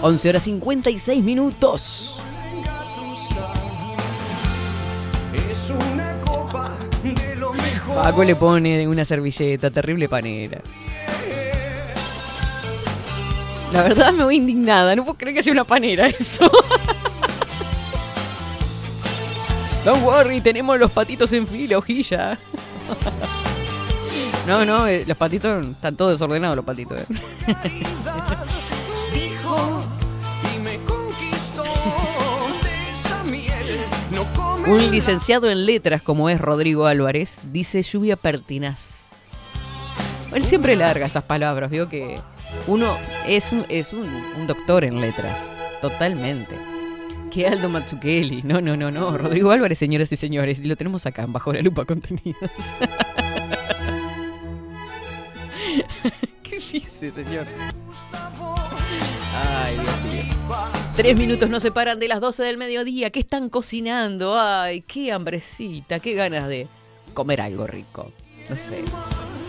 [0.03, 2.20] 11 horas 56 minutos.
[7.94, 10.61] Paco le pone una servilleta, terrible panera.
[13.72, 16.48] La verdad me voy indignada, no puedo creer que sea una panera eso.
[19.85, 22.38] Don't worry, tenemos los patitos en fila, hojilla.
[24.46, 26.98] No, no, eh, los patitos están todos desordenados los patitos.
[34.66, 39.11] Un licenciado en letras como es Rodrigo Álvarez dice lluvia pertinaz.
[40.33, 42.18] Él siempre larga esas palabras, vio que
[42.66, 42.96] uno
[43.27, 46.57] es un, es un, un doctor en letras, totalmente.
[47.31, 48.42] Que Aldo Mazzucchelli.
[48.42, 49.18] No, no, no, no.
[49.18, 50.61] Rodrigo Álvarez, señoras y señores.
[50.61, 52.35] Y lo tenemos acá, en bajo la lupa contenidos.
[56.42, 57.46] ¿Qué dice, señor?
[59.35, 60.35] Ay, Dios mío.
[60.97, 63.11] Tres minutos nos separan de las 12 del mediodía.
[63.11, 64.38] ¿Qué están cocinando?
[64.38, 66.68] Ay, qué hambrecita, qué ganas de
[67.14, 68.12] comer algo rico.
[68.49, 68.85] No sé.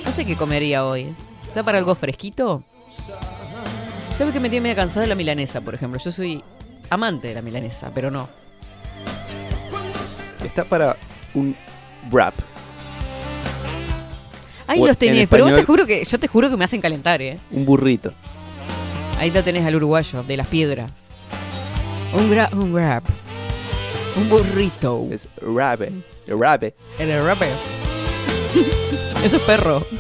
[0.03, 1.13] No sé qué comería hoy.
[1.47, 2.63] ¿Está para algo fresquito?
[4.09, 5.99] ¿Sabe que me tiene media cansada la milanesa, por ejemplo?
[6.03, 6.41] Yo soy
[6.89, 8.27] amante de la milanesa, pero no.
[10.43, 10.95] Está para
[11.33, 11.55] un
[12.11, 12.33] wrap.
[14.67, 16.63] Ahí O los en tenés, pero vos te juro que yo te juro que me
[16.63, 17.37] hacen calentar, ¿eh?
[17.51, 18.13] Un burrito.
[19.19, 20.91] Ahí lo tenés al uruguayo, de las piedras.
[22.13, 23.03] Un gra un wrap.
[24.15, 25.07] Un burrito.
[25.11, 25.91] Es rabe.
[26.27, 26.75] Rabe.
[26.99, 27.53] En el rapper.
[29.23, 29.85] Eso es perro.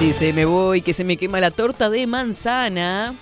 [0.00, 3.14] Dice, me voy, que se me quema la torta de manzana.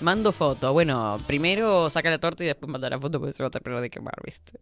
[0.00, 0.72] Mando foto.
[0.72, 3.80] Bueno, primero saca la torta y después manda la foto porque se va a terminar
[3.80, 4.60] de quemar, ¿viste?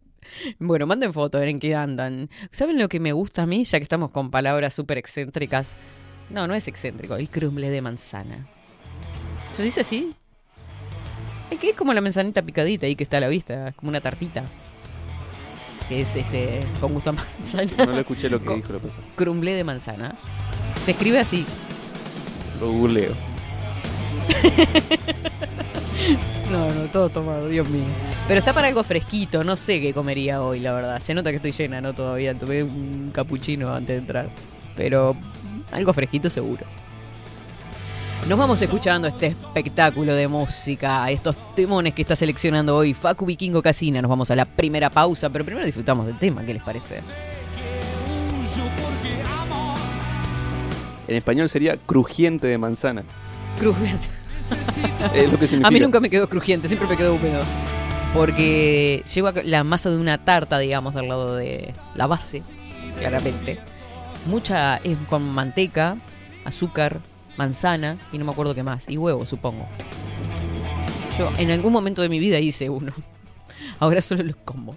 [0.59, 2.29] Bueno, manden foto, a ver en qué andan.
[2.51, 5.75] ¿Saben lo que me gusta a mí, ya que estamos con palabras súper excéntricas?
[6.29, 8.47] No, no es excéntrico, el crumble de manzana.
[9.53, 10.13] ¿Se dice así?
[11.49, 13.89] Es que es como la manzanita picadita ahí que está a la vista, es como
[13.89, 14.45] una tartita.
[15.87, 17.85] Que es este, con gusto a manzana.
[17.85, 19.03] No le escuché lo que dijo la persona.
[19.15, 20.15] Crumble de manzana.
[20.83, 21.45] Se escribe así.
[22.59, 23.13] Lo googleo.
[26.51, 27.83] No, no, todo tomado, Dios mío.
[28.27, 30.99] Pero está para algo fresquito, no sé qué comería hoy, la verdad.
[30.99, 31.93] Se nota que estoy llena, ¿no?
[31.93, 34.29] Todavía tomé un capuchino antes de entrar.
[34.75, 35.15] Pero
[35.71, 36.65] algo fresquito seguro.
[38.27, 43.61] Nos vamos escuchando este espectáculo de música, estos temones que está seleccionando hoy Facu Vikingo
[43.61, 44.01] Casina.
[44.01, 47.01] Nos vamos a la primera pausa, pero primero disfrutamos del tema, ¿qué les parece?
[51.07, 53.03] En español sería crujiente de manzana.
[53.57, 54.07] Crujiente.
[55.15, 55.67] Es lo que significa.
[55.67, 57.41] A mí nunca me quedó crujiente, siempre me quedó húmedo.
[58.13, 62.43] Porque lleva la masa de una tarta, digamos, al lado de la base,
[62.99, 63.59] claramente.
[64.25, 65.97] Mucha es con manteca,
[66.45, 67.01] azúcar,
[67.37, 68.83] manzana y no me acuerdo qué más.
[68.87, 69.65] Y huevo, supongo.
[71.17, 72.93] Yo en algún momento de mi vida hice uno.
[73.79, 74.75] Ahora solo los como.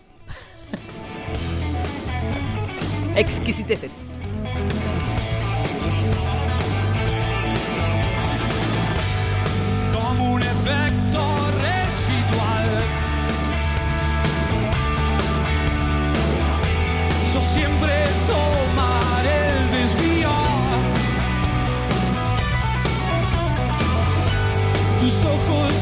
[3.16, 4.46] Exquisiteces.
[9.92, 12.82] como un efecto residual.
[17.32, 17.92] Yo siempre
[18.26, 18.61] tomaré
[25.02, 25.81] Tus ojos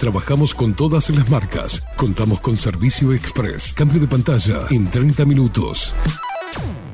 [0.00, 1.82] Trabajamos con todas las marcas.
[1.94, 3.74] Contamos con servicio express.
[3.74, 5.92] Cambio de pantalla en 30 minutos.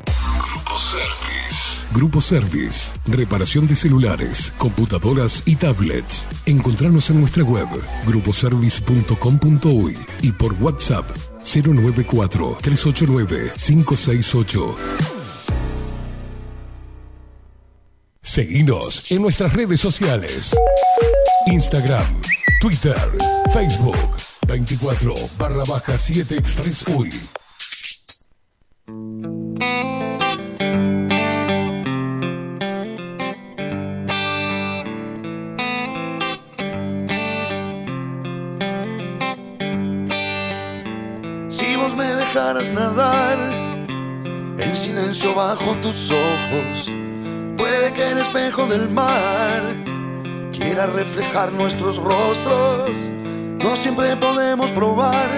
[0.05, 1.87] Grupo Service.
[1.95, 2.91] Grupo Service.
[3.07, 6.27] Reparación de celulares, computadoras y tablets.
[6.47, 7.69] Encontrarnos en nuestra web
[8.09, 11.09] gruposervice.com.uy y por WhatsApp
[11.45, 14.75] 094 389 568.
[18.21, 20.57] Seguinos en nuestras redes sociales.
[21.47, 22.05] Instagram,
[22.61, 22.97] Twitter,
[23.53, 23.97] Facebook,
[24.47, 26.85] 24 barra baja 7 Express.
[41.49, 43.39] Si vos me dejaras nadar
[44.59, 46.91] en silencio bajo tus ojos,
[47.59, 49.96] puede que el espejo del mar
[50.57, 53.11] quiera reflejar nuestros rostros.
[53.63, 55.31] No siempre podemos probar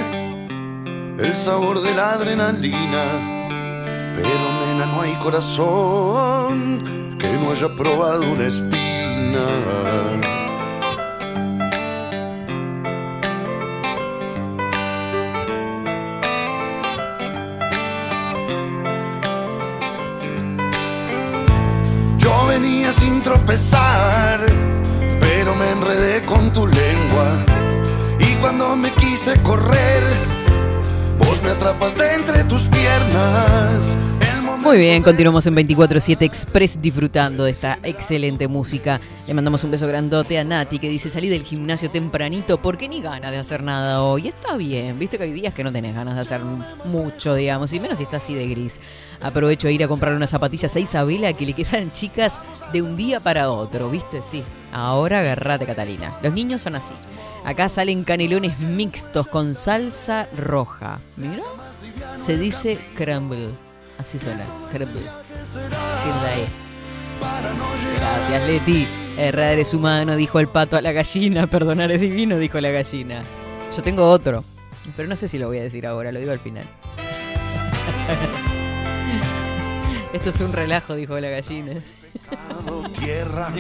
[1.19, 8.47] el sabor de la adrenalina, pero nena no hay corazón que no haya probado una
[8.47, 8.89] espina.
[22.49, 24.41] Venía sin tropezar,
[26.29, 27.29] con tu lengua.
[28.19, 30.03] Y cuando me quise correr,
[31.19, 33.97] vos me atrapaste entre tus piernas.
[34.69, 39.01] Muy bien, continuamos en 24-7 Express disfrutando de esta excelente música.
[39.27, 43.01] Le mandamos un beso grandote a Nati que dice salí del gimnasio tempranito porque ni
[43.01, 44.29] ganas de hacer nada hoy.
[44.29, 46.43] Está bien, viste que hay días que no tenés ganas de hacer
[46.85, 48.79] mucho, digamos, y menos si está así de gris.
[49.23, 52.39] Aprovecho a ir a comprar unas zapatillas a Isabela que le quedan chicas
[52.71, 54.21] de un día para otro, ¿viste?
[54.21, 54.45] Sí.
[54.71, 56.19] Ahora agarrate, Catalina.
[56.23, 56.93] Los niños son así.
[57.43, 61.01] Acá salen canelones mixtos con salsa roja.
[61.17, 61.45] Mira.
[62.19, 63.68] Se dice crumble.
[63.99, 66.47] Así suena, la E.
[67.97, 68.87] Gracias, Leti.
[69.17, 71.49] Errar es humano, dijo el pato a la gallina.
[71.49, 73.23] Perdonar es divino, dijo la gallina.
[73.77, 74.45] Yo tengo otro,
[74.97, 76.65] pero no sé si lo voy a decir ahora, lo digo al final.
[80.13, 81.83] Esto es un relajo, dijo la gallina.
[82.99, 83.49] Tierra,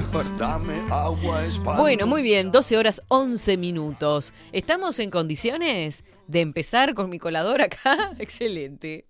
[0.90, 1.42] agua.
[1.76, 4.32] Bueno, muy bien, 12 horas 11 minutos.
[4.52, 8.12] ¿Estamos en condiciones de empezar con mi colador acá?
[8.18, 9.07] Excelente.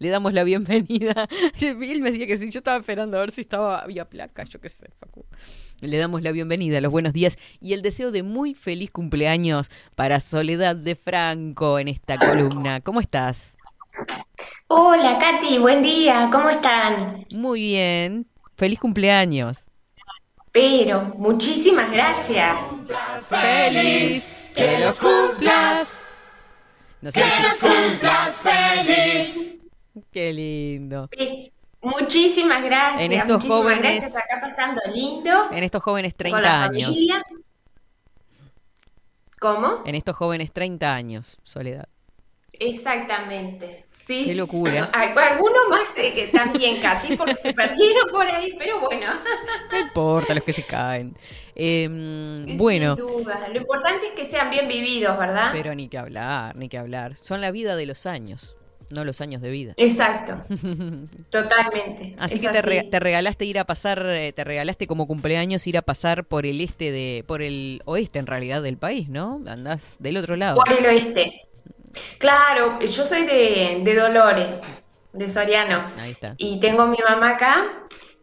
[0.00, 1.28] Le damos la bienvenida.
[1.60, 4.58] Él me decía que sí, yo estaba esperando a ver si estaba había placa, yo
[4.58, 5.26] qué sé, Facu.
[5.82, 10.20] Le damos la bienvenida, los buenos días y el deseo de muy feliz cumpleaños para
[10.20, 12.80] Soledad de Franco en esta columna.
[12.80, 13.58] ¿Cómo estás?
[14.68, 17.26] Hola Katy, buen día, ¿cómo están?
[17.34, 18.26] Muy bien.
[18.56, 19.64] Feliz cumpleaños.
[20.50, 22.56] Pero, muchísimas gracias.
[23.28, 25.88] Feliz, que los cumplas.
[27.02, 29.49] No sé Que si- los cumplas feliz.
[30.12, 31.08] Qué lindo.
[31.12, 33.00] Eh, Muchísimas gracias.
[33.00, 35.50] En estos muchísimas jóvenes- Gracias, acá pasando lindo.
[35.50, 36.90] En estos jóvenes con 30 la años.
[36.90, 37.24] familia.
[39.40, 39.82] ¿Cómo?
[39.86, 41.88] En estos jóvenes 30 años, Soledad.
[42.52, 43.86] Exactamente.
[43.94, 44.24] Sí.
[44.26, 44.90] Qué locura.
[44.92, 49.06] Algunos más eh, que también, Katy, porque se perdieron por ahí, pero bueno.
[49.72, 51.16] No importa los que se caen.
[51.54, 52.96] Em, bueno.
[52.96, 55.48] Lo importante es que sean bien vividos, ¿verdad?
[55.52, 57.16] pero ni que hablar, ni que hablar.
[57.16, 58.56] Son la vida de los años,
[58.90, 59.72] no los años de vida.
[59.76, 60.40] Exacto.
[61.30, 62.14] Totalmente.
[62.18, 65.66] Así Es que te, re- te regalaste ir a pasar, eh, te regalaste como cumpleaños
[65.66, 69.40] ir a pasar por el este de, por el oeste en realidad del país, ¿no?
[69.46, 70.56] Andás del otro lado.
[70.56, 71.42] Por el oeste.
[72.18, 74.62] Claro, yo soy de, de Dolores,
[75.12, 76.34] de Soriano, Ahí está.
[76.38, 77.64] y tengo a mi mamá acá,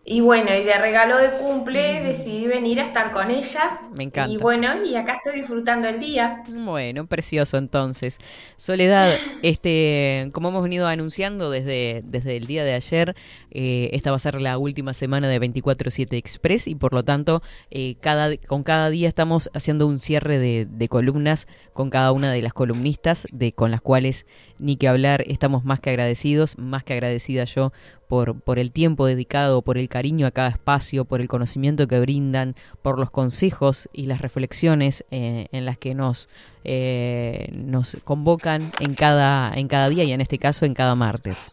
[0.09, 4.31] y bueno, y de regalo de cumple decidí venir a estar con ella, Me encanta.
[4.31, 6.43] y bueno, y acá estoy disfrutando el día.
[6.49, 8.17] Bueno, precioso entonces.
[8.55, 13.17] Soledad, este, como hemos venido anunciando desde, desde el día de ayer,
[13.51, 17.41] eh, esta va a ser la última semana de 24-7 Express y por lo tanto
[17.69, 22.31] eh, cada, con cada día estamos haciendo un cierre de, de columnas con cada una
[22.31, 24.25] de las columnistas de, con las cuales
[24.57, 27.73] ni que hablar, estamos más que agradecidos, más que agradecida yo
[28.07, 31.99] por, por el tiempo dedicado, por el cariño a cada espacio, por el conocimiento que
[31.99, 36.29] brindan, por los consejos y las reflexiones eh, en las que nos,
[36.63, 41.51] eh, nos convocan en cada, en cada día y en este caso en cada martes.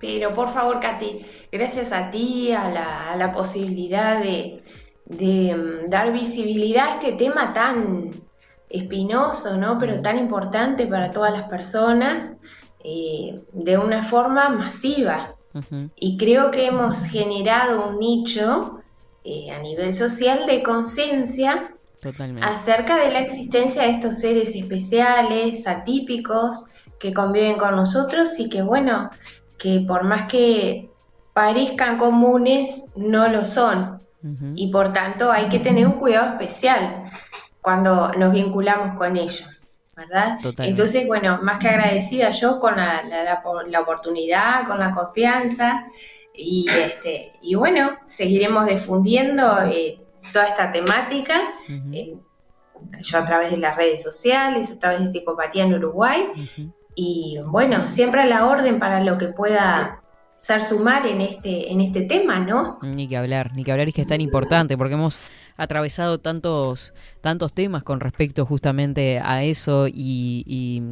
[0.00, 4.62] Pero por favor, Katy, gracias a ti, a la, a la posibilidad de,
[5.06, 8.10] de mm, dar visibilidad a este tema tan
[8.68, 9.78] espinoso, ¿no?
[9.78, 12.36] Pero tan importante para todas las personas,
[12.84, 15.34] eh, de una forma masiva.
[15.96, 18.80] Y creo que hemos generado un nicho
[19.24, 21.72] eh, a nivel social de conciencia
[22.42, 26.64] acerca de la existencia de estos seres especiales, atípicos,
[26.98, 29.10] que conviven con nosotros y que, bueno,
[29.58, 30.90] que por más que
[31.32, 33.98] parezcan comunes, no lo son.
[34.54, 37.10] Y por tanto hay que tener un cuidado especial
[37.60, 39.63] cuando nos vinculamos con ellos.
[39.96, 40.38] ¿Verdad?
[40.58, 45.84] Entonces, bueno, más que agradecida yo con la, la, oportunidad, con la confianza
[46.34, 50.00] y, este, y bueno, seguiremos difundiendo eh,
[50.32, 51.52] toda esta temática,
[51.92, 52.16] eh,
[53.00, 56.30] yo a través de las redes sociales, a través de Psicopatía en Uruguay
[56.94, 60.03] y bueno, siempre a la orden para lo que pueda
[60.36, 62.78] ser sumar en este, en este tema, ¿no?
[62.82, 65.20] Ni que hablar, ni que hablar es que es tan importante porque hemos
[65.56, 70.82] atravesado tantos, tantos temas con respecto justamente a eso y,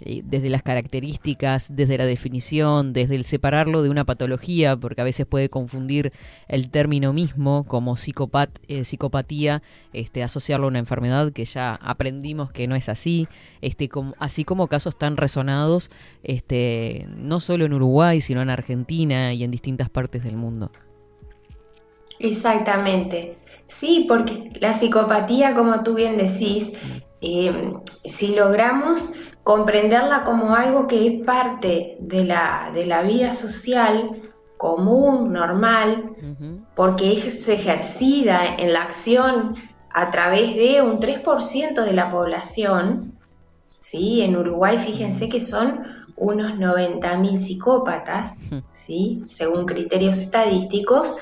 [0.00, 5.26] desde las características, desde la definición, desde el separarlo de una patología, porque a veces
[5.26, 6.12] puede confundir
[6.48, 12.66] el término mismo como eh, psicopatía, este, asociarlo a una enfermedad que ya aprendimos que
[12.66, 13.28] no es así,
[13.62, 13.88] este,
[14.18, 15.90] así como casos tan resonados,
[16.22, 20.70] este, no solo en Uruguay, sino en Argentina y en distintas partes del mundo.
[22.18, 23.38] Exactamente.
[23.66, 26.72] Sí, porque la psicopatía, como tú bien decís,
[27.20, 27.72] eh,
[28.04, 29.12] si logramos
[29.44, 34.22] comprenderla como algo que es parte de la, de la vida social
[34.56, 36.16] común, normal,
[36.74, 39.54] porque es ejercida en la acción
[39.90, 43.12] a través de un 3% de la población,
[43.80, 44.22] ¿sí?
[44.22, 45.82] En Uruguay, fíjense que son
[46.16, 48.36] unos 90.000 psicópatas,
[48.72, 49.22] ¿sí?
[49.28, 51.16] Según criterios estadísticos.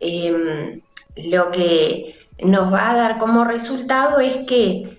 [0.00, 0.80] Em,
[1.16, 4.93] lo que nos va a dar como resultado es que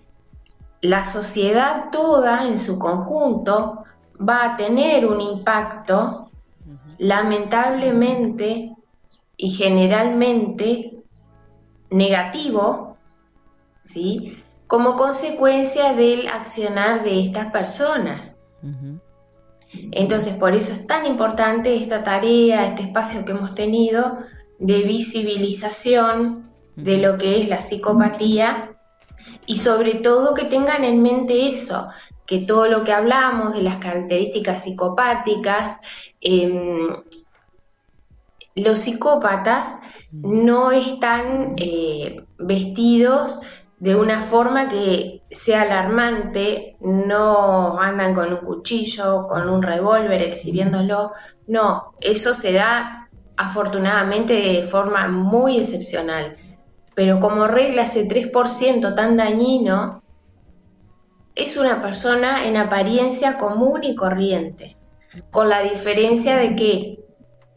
[0.82, 3.84] la sociedad toda en su conjunto
[4.17, 6.30] va a tener un impacto
[6.97, 8.76] lamentablemente
[9.38, 11.03] y generalmente
[11.89, 12.97] negativo,
[13.82, 14.41] ¿sí?
[14.67, 18.38] Como consecuencia del accionar de estas personas.
[19.91, 24.19] Entonces, por eso es tan importante esta tarea, este espacio que hemos tenido
[24.57, 28.74] de visibilización de lo que es la psicopatía
[29.45, 31.87] y sobre todo que tengan en mente eso,
[32.25, 35.79] que todo lo que hablamos de las características psicopáticas,
[36.21, 36.89] em,
[38.55, 39.75] los psicópatas
[40.11, 43.39] no están eh, vestidos
[43.79, 51.11] de una forma que sea alarmante, no andan con un cuchillo, con un revólver exhibiéndolo,
[51.47, 56.37] no, eso se da afortunadamente de forma muy excepcional.
[56.95, 60.01] Pero como regla ese 3% tan dañino
[61.35, 64.77] es una persona en apariencia común y corriente,
[65.31, 66.99] con la diferencia de que,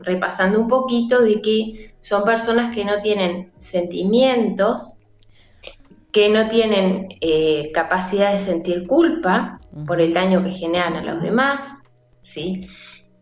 [0.00, 4.96] repasando un poquito, de que son personas que no tienen sentimientos,
[6.10, 11.22] que no tienen eh, capacidad de sentir culpa por el daño que generan a los
[11.22, 11.78] demás,
[12.20, 12.66] ¿sí?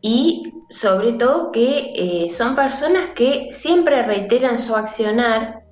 [0.01, 5.65] y sobre todo que eh, son personas que siempre reiteran su accionar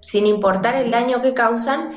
[0.00, 1.92] sin importar el daño que causan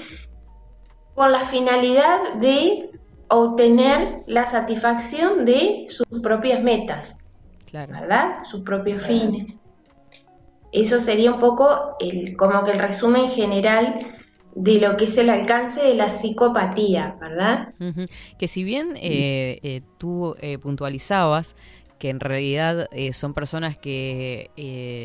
[1.16, 2.90] con la finalidad de
[3.28, 7.18] obtener la satisfacción de sus propias metas,
[7.72, 8.44] ¿verdad?
[8.44, 9.62] Sus propios fines.
[10.72, 14.14] Eso sería un poco el, como que el resumen general
[14.56, 17.74] de lo que es el alcance de la psicopatía, ¿verdad?
[18.38, 21.56] Que si bien eh, eh, tú eh, puntualizabas
[22.04, 24.50] que en realidad son personas que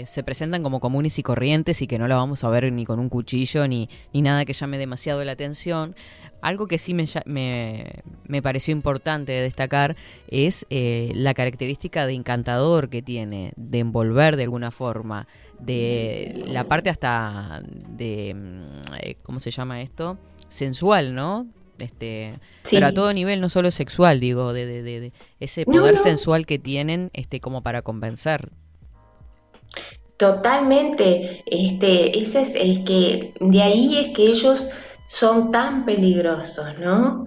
[0.09, 2.99] se presentan como comunes y corrientes y que no la vamos a ver ni con
[2.99, 5.95] un cuchillo ni, ni nada que llame demasiado la atención,
[6.43, 9.95] algo que sí me, me, pareció importante destacar
[10.27, 15.29] es la característica de encantador que tiene, de envolver de alguna forma,
[15.61, 20.19] de la parte hasta de, mm, eh, ¿cómo se llama esto?
[20.49, 21.47] Sensual, ¿no?
[21.79, 22.35] Este,
[22.71, 27.11] pero a todo nivel, no solo sexual, digo, de, de, ese poder sensual que tienen
[27.13, 28.51] este, como para convencer.
[30.17, 34.71] Totalmente, este, ese es, es que de ahí es que ellos
[35.07, 37.27] son tan peligrosos, ¿no?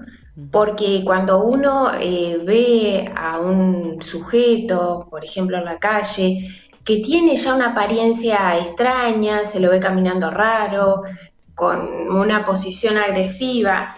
[0.51, 6.47] Porque cuando uno eh, ve a un sujeto, por ejemplo, en la calle,
[6.83, 11.03] que tiene ya una apariencia extraña, se lo ve caminando raro,
[11.55, 13.95] con una posición agresiva,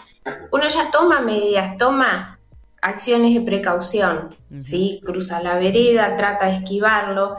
[0.52, 2.40] uno ya toma medidas, toma
[2.82, 5.02] acciones de precaución, ¿sí?
[5.06, 7.38] Cruza la vereda, trata de esquivarlo,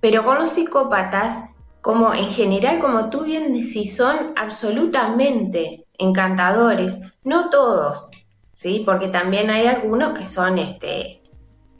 [0.00, 1.42] pero con los psicópatas,
[1.80, 8.08] como en general, como tú bien decís, son absolutamente encantadores, no todos,
[8.50, 8.82] ¿sí?
[8.84, 11.22] Porque también hay algunos que son este,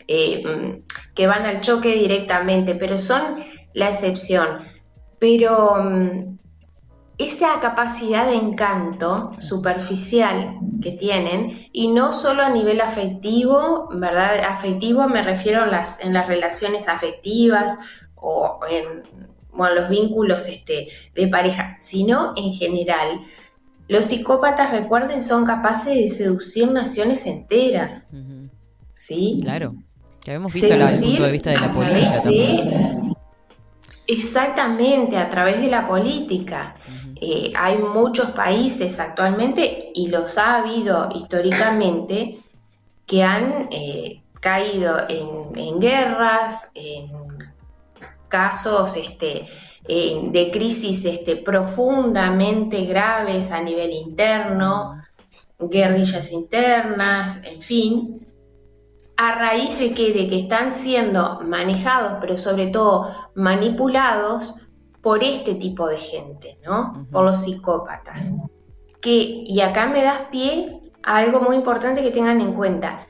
[0.06, 0.82] eh,
[1.14, 3.36] que van al choque directamente, pero son
[3.74, 4.60] la excepción.
[5.18, 6.36] Pero mm,
[7.18, 14.40] esa capacidad de encanto superficial que tienen, y no solo a nivel afectivo, ¿verdad?
[14.44, 17.78] Afectivo me refiero a las, en las relaciones afectivas
[18.14, 19.02] o en
[19.52, 23.20] los vínculos este, de pareja, sino en general.
[23.88, 28.10] Los psicópatas, recuerden, son capaces de seducir naciones enteras.
[28.92, 29.38] ¿Sí?
[29.40, 29.74] Claro.
[30.22, 33.14] Ya hemos visto el punto de vista de la política también.
[34.08, 36.76] Exactamente, a través de la política.
[37.20, 42.40] Eh, hay muchos países actualmente, y los ha habido históricamente,
[43.06, 47.10] que han eh, caído en, guerras, en
[48.28, 49.46] casos este,
[49.86, 55.00] de crisis este, profundamente graves a nivel interno,
[55.58, 58.26] guerrillas internas, en fin,
[59.16, 64.65] a raíz de que, de que están siendo manejados, pero sobre todo manipulados
[65.07, 67.07] por este tipo de gente, ¿no?
[67.12, 68.32] Por los psicópatas.
[69.00, 73.07] Que, y acá me das pie a algo muy importante que tengan en cuenta.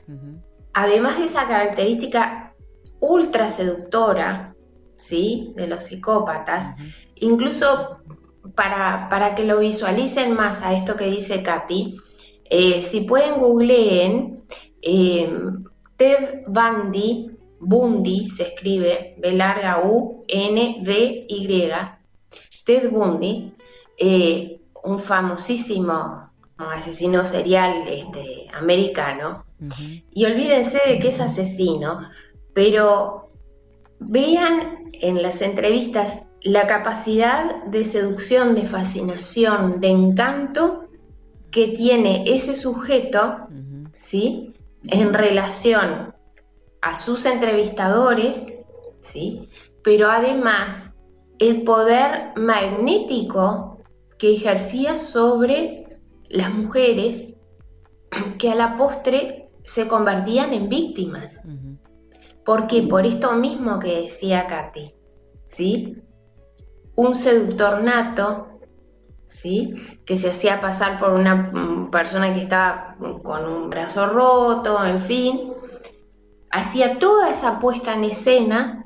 [0.73, 2.53] Además de esa característica
[2.99, 4.53] ultra seductora,
[4.95, 5.53] ¿sí?
[5.55, 6.75] De los psicópatas,
[7.15, 7.97] incluso
[8.53, 11.99] para, para, que lo visualicen más a esto que dice Katy,
[12.47, 14.43] eh, si pueden googleen
[14.83, 15.35] eh,
[15.95, 21.71] Ted Bundy Bundy se escribe B larga U N D Y.
[22.63, 23.53] Ted Bundy,
[23.97, 29.45] eh, un famosísimo asesino serial este, americano.
[30.11, 32.01] Y olvídense de que es asesino,
[32.53, 33.31] pero
[33.99, 40.87] vean en las entrevistas la capacidad de seducción, de fascinación, de encanto
[41.49, 43.47] que tiene ese sujeto,
[43.93, 44.53] ¿sí?
[44.83, 46.13] En relación
[46.87, 48.47] a sus entrevistadores,
[49.01, 49.49] ¿sí?
[49.87, 50.93] pero además
[51.39, 53.77] el poder magnético
[54.17, 57.35] que ejercía sobre las mujeres
[58.37, 61.39] que a la postre se convertían en víctimas.
[62.43, 64.93] Porque por esto mismo que decía Katy,
[65.43, 66.01] ¿sí?
[66.95, 68.59] Un seductor nato,
[69.27, 69.73] ¿sí?
[70.05, 75.53] Que se hacía pasar por una persona que estaba con un brazo roto, en fin,
[76.57, 78.83] hacía toda esa puesta en escena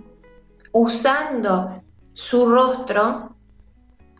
[0.74, 1.82] usando
[2.14, 3.36] su rostro,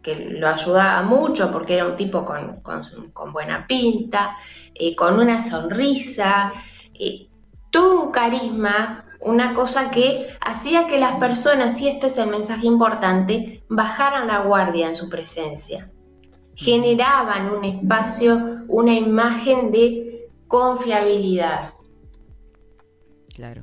[0.02, 2.62] que lo ayudaba mucho porque era un tipo con,
[3.32, 4.36] buena pinta,
[4.74, 6.52] eh, con una sonrisa,
[6.94, 7.28] eh,
[7.70, 12.66] todo un carisma, una cosa que hacía que las personas, y este es el mensaje
[12.66, 15.92] importante, bajaran la guardia en su presencia.
[16.56, 21.74] Generaban un espacio, una imagen de confiabilidad.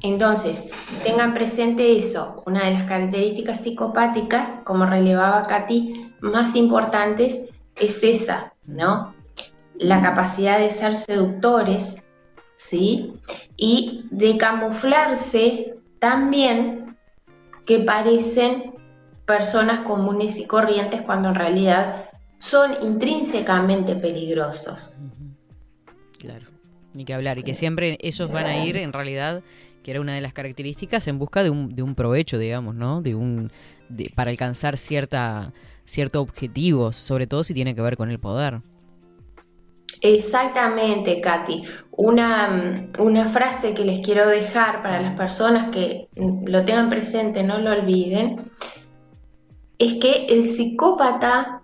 [0.03, 0.69] Entonces,
[1.03, 7.47] tengan presente eso, una de las características psicopáticas, como relevaba Katy, más importantes
[7.77, 9.15] es esa, ¿no?
[9.79, 12.05] La capacidad de ser seductores,
[12.55, 13.21] ¿sí?
[13.57, 16.97] Y de camuflarse también
[17.67, 18.75] que parecen
[19.27, 22.07] personas comunes y corrientes cuando en realidad
[22.39, 24.97] son intrínsecamente peligrosos.
[26.95, 29.43] Ni que hablar, y que siempre ellos van a ir en realidad
[29.83, 33.01] que era una de las características, en busca de un, de un provecho, digamos, ¿no?
[33.01, 33.51] De un,
[34.15, 35.53] para alcanzar cierta,
[35.85, 38.61] cierto objetivo, sobre todo si tiene que ver con el poder.
[40.01, 41.63] Exactamente, Katy.
[41.93, 47.59] Una, una, frase que les quiero dejar para las personas que lo tengan presente, no
[47.59, 48.43] lo olviden,
[49.79, 51.63] es que el psicópata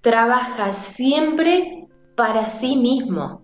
[0.00, 3.42] trabaja siempre para sí mismo.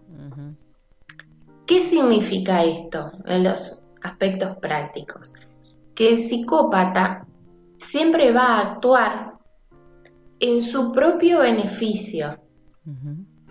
[1.67, 3.13] ¿Qué significa esto?
[3.25, 5.33] En los aspectos prácticos,
[5.95, 7.27] que el psicópata
[7.79, 9.35] siempre va a actuar
[10.41, 12.39] en su propio beneficio.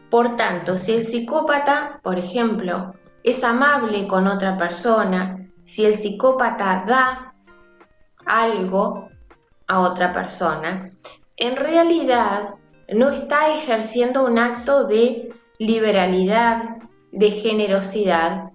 [0.09, 2.93] Por tanto, si el psicópata, por ejemplo,
[3.23, 7.33] es amable con otra persona, si el psicópata da
[8.25, 9.09] algo
[9.67, 10.91] a otra persona,
[11.37, 12.55] en realidad
[12.93, 16.77] no está ejerciendo un acto de liberalidad,
[17.11, 18.51] de generosidad,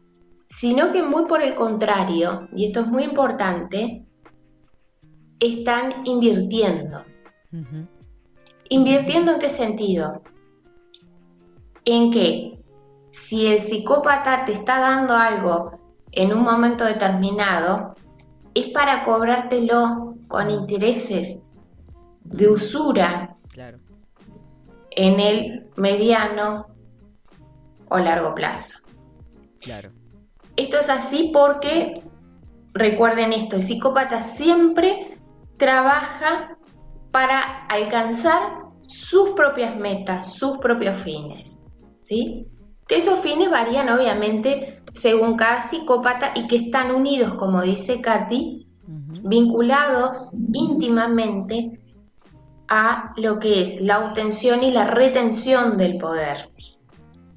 [0.46, 4.04] sino que muy por el contrario, y esto es muy importante,
[5.40, 7.04] están invirtiendo.
[8.68, 10.22] ¿Invirtiendo en qué sentido?
[11.84, 12.58] En que
[13.10, 15.78] si el psicópata te está dando algo
[16.12, 17.94] en un momento determinado,
[18.54, 21.42] es para cobrártelo con intereses
[22.24, 23.36] de usura
[24.90, 26.66] en el mediano
[27.88, 28.78] o largo plazo.
[29.60, 29.90] Claro.
[30.56, 32.02] Esto es así porque,
[32.72, 35.18] recuerden esto, el psicópata siempre
[35.56, 36.50] trabaja
[37.10, 41.64] para alcanzar sus propias metas, sus propios fines,
[41.98, 42.46] ¿sí?
[42.86, 48.66] Que esos fines varían obviamente según cada psicópata y que están unidos, como dice Katy,
[49.24, 51.80] vinculados íntimamente
[52.68, 56.50] a lo que es la obtención y la retención del poder.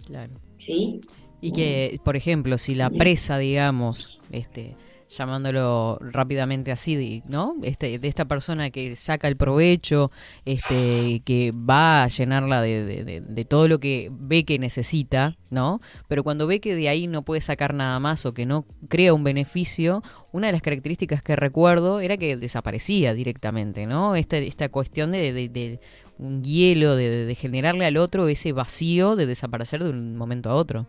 [0.06, 0.34] Claro.
[0.70, 1.02] ¿Sí?
[1.42, 4.76] Y que, por ejemplo, si la presa, digamos, este,
[5.10, 7.56] llamándolo rápidamente así, ¿no?
[7.64, 10.12] Este, de esta persona que saca el provecho,
[10.46, 15.82] este, que va a llenarla de, de, todo lo que ve que necesita, ¿no?
[16.08, 19.14] Pero cuando ve que de ahí no puede sacar nada más o que no crea
[19.14, 24.16] un beneficio, una de las características que recuerdo era que desaparecía directamente, ¿no?
[24.16, 25.80] Esta, esta cuestión de, de
[26.20, 30.86] un hielo, de generarle al otro ese vacío de desaparecer de un momento a otro.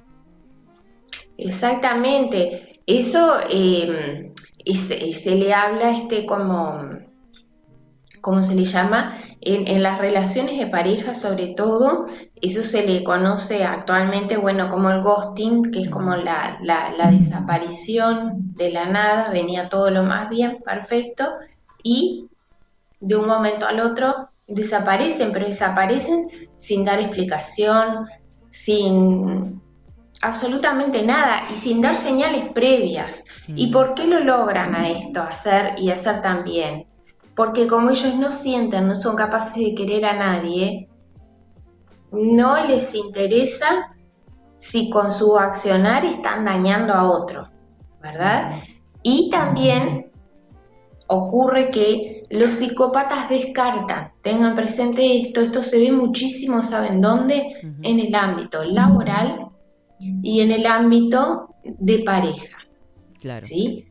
[1.40, 2.74] Exactamente.
[2.86, 4.32] Eso eh,
[4.74, 6.82] se, le habla este como,
[8.20, 9.16] ¿cómo se le llama?
[9.40, 12.06] En, las relaciones de pareja sobre todo,
[12.42, 18.54] eso se le conoce actualmente, bueno, como el ghosting, que es como la, la desaparición
[18.54, 21.24] de la nada, venía todo lo más bien, perfecto,
[21.82, 22.26] y
[23.00, 28.06] de un momento al otro desaparecen, pero desaparecen sin dar explicación,
[28.48, 29.60] sin
[30.22, 33.24] absolutamente nada y sin dar señales previas.
[33.48, 33.70] ¿Y mm.
[33.70, 36.86] por qué lo logran a esto, hacer y hacer tan bien?
[37.34, 40.88] Porque como ellos no sienten, no son capaces de querer a nadie,
[42.12, 43.86] no les interesa
[44.58, 47.48] si con su accionar están dañando a otro,
[48.02, 48.52] ¿verdad?
[49.02, 50.10] Y también
[51.06, 57.56] ocurre que los psicópatas descartan, tengan presente esto, esto se ve muchísimo, ¿saben dónde?
[57.82, 59.48] En el ámbito laboral
[60.22, 62.56] y en el ámbito de pareja.
[63.20, 63.44] Claro.
[63.44, 63.88] ¿sí?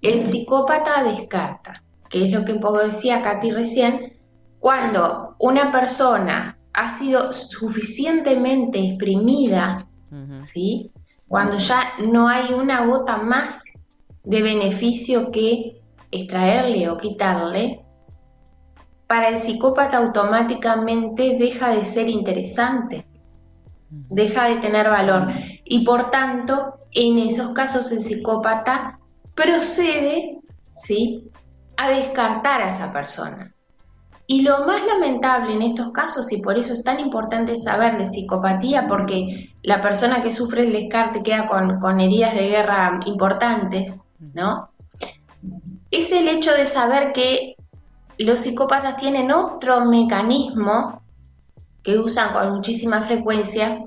[0.00, 4.16] El psicópata descarta, que es lo que un poco decía Katy recién,
[4.60, 9.88] cuando una persona ha sido suficientemente exprimida,
[10.42, 10.92] ¿sí?
[11.26, 13.64] cuando ya no hay una gota más
[14.22, 15.79] de beneficio que
[16.10, 17.84] extraerle o quitarle,
[19.06, 23.06] para el psicópata automáticamente deja de ser interesante
[23.90, 25.28] deja de tener valor
[25.64, 28.98] y por tanto en esos casos el psicópata
[29.34, 30.38] procede
[30.74, 31.30] ¿sí?
[31.76, 33.54] a descartar a esa persona.
[34.26, 38.06] Y lo más lamentable en estos casos, y por eso es tan importante saber de
[38.06, 43.98] psicopatía, porque la persona que sufre el descarte queda con, con heridas de guerra importantes,
[44.20, 44.69] ¿no?
[45.90, 47.56] Es el hecho de saber que
[48.18, 51.02] los psicópatas tienen otro mecanismo
[51.82, 53.84] que usan con muchísima frecuencia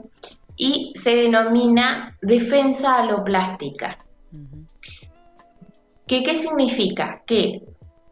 [0.56, 3.98] y se denomina defensa aloplástica.
[6.08, 7.22] ¿Qué, ¿Qué significa?
[7.26, 7.62] Que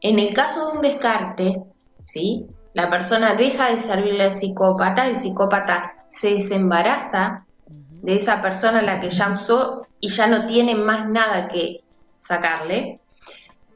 [0.02, 1.64] en el caso de un descarte,
[2.04, 2.48] ¿sí?
[2.74, 8.84] la persona deja de servirle al psicópata, el psicópata se desembaraza de esa persona a
[8.84, 11.84] la que ya usó y ya no tiene más nada que
[12.18, 13.01] sacarle.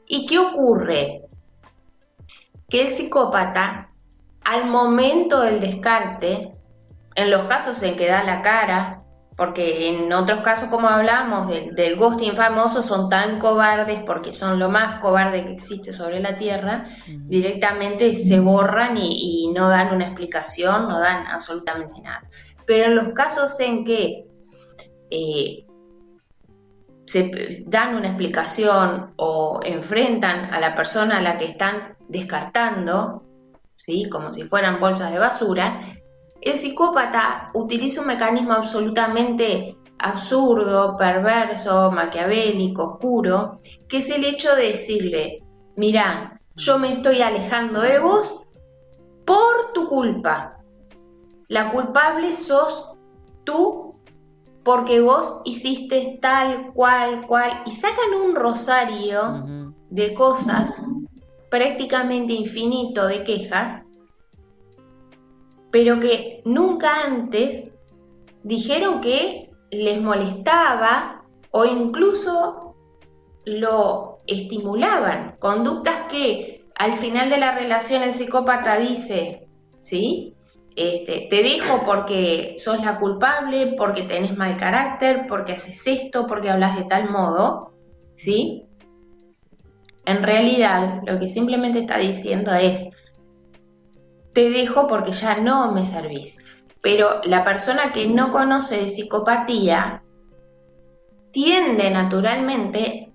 [0.06, 1.22] ¿Y qué ocurre?
[2.68, 3.90] Que el psicópata
[4.46, 6.54] al momento del descarte,
[7.16, 9.02] en los casos en que da la cara,
[9.36, 14.70] porque en otros casos, como hablamos del, ghosting famoso, son tan cobardes porque son lo
[14.70, 20.88] más cobarde que existe sobre la Tierra, directamente se borran y, no dan una explicación,
[20.88, 22.22] no dan absolutamente nada.
[22.66, 24.26] Pero en los casos en que
[25.10, 25.65] eh,
[27.06, 33.22] se dan una explicación o enfrentan a la persona a la que están descartando,
[33.76, 34.08] ¿sí?
[34.10, 35.80] como si fueran bolsas de basura,
[36.40, 44.68] el psicópata utiliza un mecanismo absolutamente absurdo, perverso, maquiavélico, oscuro, que es el hecho de
[44.68, 45.42] decirle,
[45.76, 48.44] mira, yo me estoy alejando de vos
[49.24, 50.58] por tu culpa.
[51.48, 52.92] La culpable sos
[53.44, 53.85] tú
[54.66, 60.82] porque vos hiciste tal, cual, cual, y sacan un rosario de cosas
[61.48, 63.82] prácticamente infinito de quejas,
[65.70, 67.72] pero que nunca antes
[68.42, 72.74] dijeron que les molestaba o incluso
[73.44, 75.36] lo estimulaban.
[75.38, 79.46] Conductas que al final de la relación el psicópata dice,
[79.78, 80.35] ¿sí?
[80.76, 86.50] Este, te dejo porque sos la culpable, porque tenés mal carácter, porque haces esto, porque
[86.50, 87.72] hablas de tal modo,
[88.14, 88.66] ¿sí?
[90.04, 92.90] En realidad, lo que simplemente está diciendo es,
[94.34, 96.44] te dejo porque ya no me servís.
[96.82, 100.02] Pero la persona que no conoce de psicopatía
[101.32, 103.12] tiende naturalmente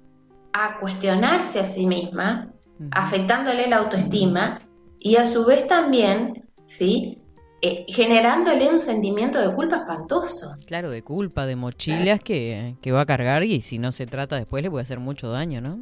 [0.51, 2.51] a cuestionarse a sí misma,
[2.89, 4.59] afectándole la autoestima
[4.99, 7.20] y a su vez también, ¿sí?
[7.63, 10.55] Eh, generándole un sentimiento de culpa espantoso.
[10.65, 14.35] Claro, de culpa, de mochilas que, que va a cargar y si no se trata
[14.35, 15.79] después le puede hacer mucho daño, ¿no?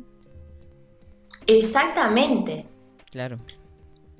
[1.47, 2.65] Exactamente.
[3.09, 3.37] Claro.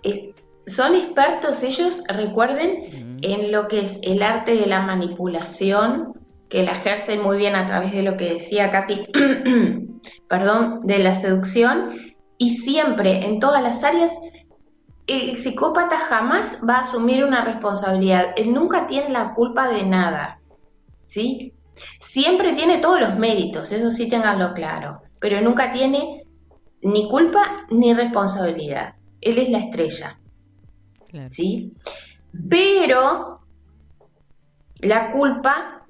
[0.03, 0.34] Eh,
[0.66, 6.14] son expertos ellos, recuerden, en lo que es el arte de la manipulación,
[6.47, 9.07] que la ejercen muy bien a través de lo que decía Katy,
[10.30, 11.89] perdón, de la seducción,
[12.38, 14.16] y siempre en todas las áreas
[15.10, 20.39] el psicópata jamás va a asumir una responsabilidad, él nunca tiene la culpa de nada,
[21.07, 21.53] ¿sí?
[21.99, 26.24] Siempre tiene todos los méritos, eso sí tenganlo claro, pero nunca tiene
[26.82, 28.95] ni culpa ni responsabilidad.
[29.22, 30.20] Él es la estrella,
[31.30, 31.74] ¿sí?
[32.49, 33.41] Pero
[34.82, 35.86] la culpa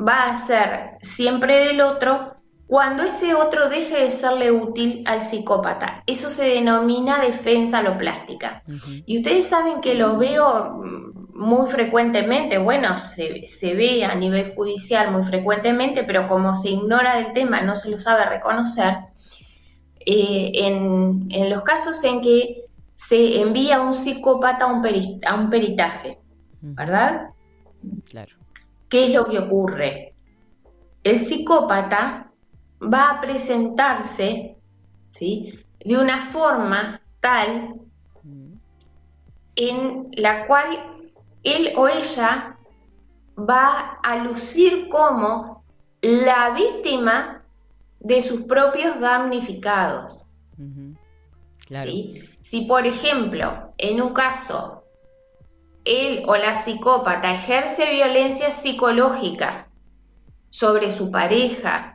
[0.00, 2.33] va a ser siempre del otro
[2.66, 6.02] cuando ese otro deje de serle útil al psicópata.
[6.06, 8.62] Eso se denomina defensa aloplástica.
[9.06, 11.04] Y ustedes saben que lo veo mm,
[11.34, 17.32] muy frecuentemente, bueno, se, ve a nivel judicial muy frecuentemente, pero como se ignora del
[17.32, 18.96] tema, no se lo sabe reconocer,
[20.06, 24.82] eh, en, los casos en que se envía un psicópata a un,
[25.26, 26.18] a un peritaje,
[26.60, 27.30] ¿verdad?
[28.08, 28.36] Claro.
[28.88, 30.14] ¿Qué es lo que ocurre?
[31.02, 32.30] El psicópata
[32.92, 34.56] va a presentarse
[35.10, 35.58] ¿sí?
[35.84, 37.80] de una forma tal
[39.56, 41.10] en la cual
[41.42, 42.58] él o ella
[43.38, 45.64] va a lucir como
[46.00, 47.42] la víctima
[48.00, 50.28] de sus propios damnificados.
[52.42, 54.84] Si, por ejemplo, en un caso,
[55.84, 59.68] él o la psicópata ejerce violencia psicológica
[60.50, 61.93] sobre su pareja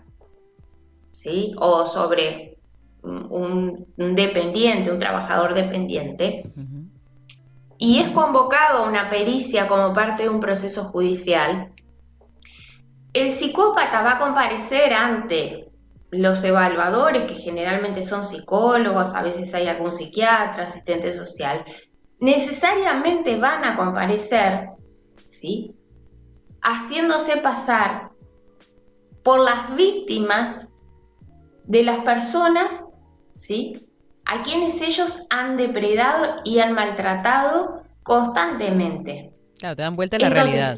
[1.19, 1.53] ¿sí?
[1.57, 2.57] O sobre
[3.01, 6.43] un, dependiente, un trabajador dependiente,
[7.77, 11.73] y es convocado a una pericia como parte de un proceso judicial,
[13.13, 15.69] el psicópata va a comparecer ante
[16.09, 21.63] los evaluadores, que generalmente son psicólogos, a veces hay algún psiquiatra, asistente social,
[22.19, 24.69] necesariamente van a comparecer,
[25.27, 25.75] ¿sí?
[26.61, 28.11] Haciéndose pasar
[29.23, 30.68] por las víctimas
[31.69, 32.93] de las personas,
[33.35, 33.87] ¿sí?
[34.25, 39.31] A quienes ellos han depredado y han maltratado constantemente.
[39.59, 40.77] Claro, te dan vuelta a la realidad.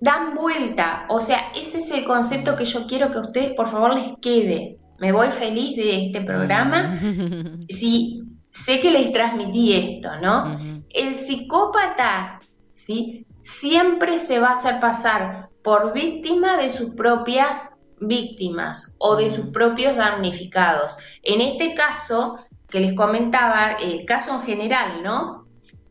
[0.00, 3.68] Dan vuelta, o sea, ese es el concepto que yo quiero que a ustedes por
[3.68, 4.78] favor les quede.
[4.98, 6.98] Me voy feliz de este programa.
[7.68, 10.58] Sí, sé que les transmití esto, ¿no?
[10.90, 12.40] El psicópata,
[12.72, 13.26] ¿sí?
[13.42, 17.70] Siempre se va a hacer pasar por víctima de sus propias
[18.00, 20.96] víctimas o de sus propios damnificados.
[21.22, 22.38] En este caso,
[22.68, 25.46] que les comentaba, el caso en general, ¿no?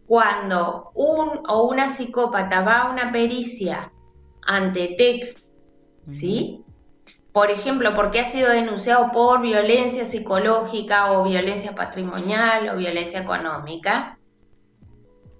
[0.05, 3.91] Cuando un o una psicópata va a una pericia
[4.45, 5.43] ante TEC,
[6.03, 6.63] ¿sí?
[7.33, 14.17] Por ejemplo, porque ha sido denunciado por violencia psicológica o violencia patrimonial o violencia económica,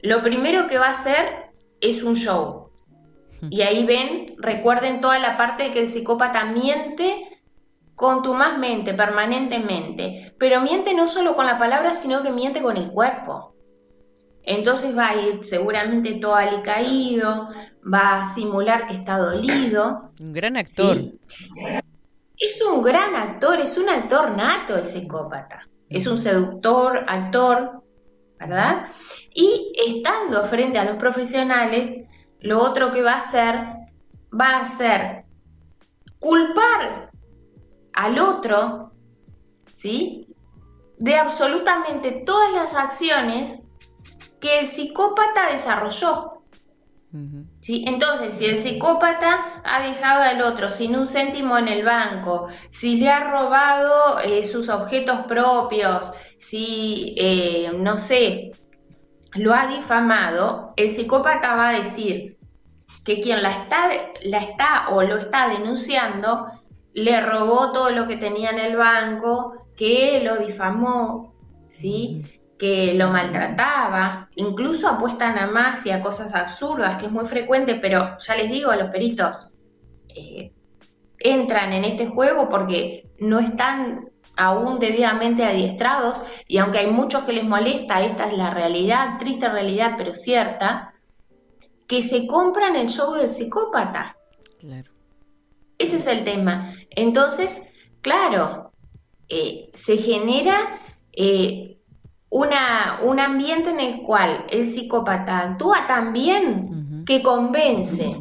[0.02, 1.52] lo primero que va a hacer
[1.82, 2.67] es un show,
[3.50, 7.40] y ahí ven, recuerden toda la parte de que el psicópata miente
[7.96, 13.56] contumazmente, permanentemente, pero miente no solo con la palabra, sino que miente con el cuerpo.
[14.44, 17.50] Entonces va a ir seguramente todo alicaído,
[17.84, 20.12] va a simular que está dolido.
[20.22, 20.98] Un gran actor.
[22.40, 25.68] Es un gran actor, es un actor nato el psicópata.
[25.90, 27.84] Es un seductor, actor,
[28.40, 28.86] ¿verdad?
[29.34, 32.06] Y estando frente a los profesionales,
[32.40, 33.56] lo otro que va a hacer
[34.40, 35.26] va a ser
[36.20, 37.12] culpar
[37.94, 38.92] al otro,
[39.72, 40.28] ¿sí?
[40.98, 43.60] De absolutamente todas las acciones
[44.40, 46.34] que el psicópata desarrolló.
[47.62, 47.84] ¿Sí?
[47.88, 52.98] Entonces, si el psicópata ha dejado al otro sin un céntimo en el banco, si
[52.98, 58.52] le ha robado eh, sus objetos propios, si, eh, no sé,
[59.38, 62.38] lo ha difamado, el psicópata va a decir,
[63.04, 63.90] que quien la está,
[64.26, 66.52] la está o lo está denunciando
[66.94, 71.34] le robó todo lo que tenía en el banco, que lo difamó,
[71.68, 72.26] ¿sí?
[72.58, 77.76] que lo maltrataba, incluso apuestan a más y a cosas absurdas, que es muy frecuente,
[77.76, 79.38] pero ya les digo, los peritos
[80.10, 80.52] eh,
[81.20, 87.34] entran en este juego porque no están aún debidamente adiestrados y aunque hay muchos que
[87.34, 90.94] les molesta, esta es la realidad, triste realidad, pero cierta,
[91.88, 94.16] que se compran el show del psicópata.
[94.60, 94.92] Claro.
[95.78, 96.74] Ese es el tema.
[96.90, 97.62] Entonces,
[98.02, 98.72] claro,
[99.30, 100.80] eh, se genera
[101.14, 101.78] eh,
[102.30, 108.18] una, un ambiente en el cual el psicópata actúa tan bien que convence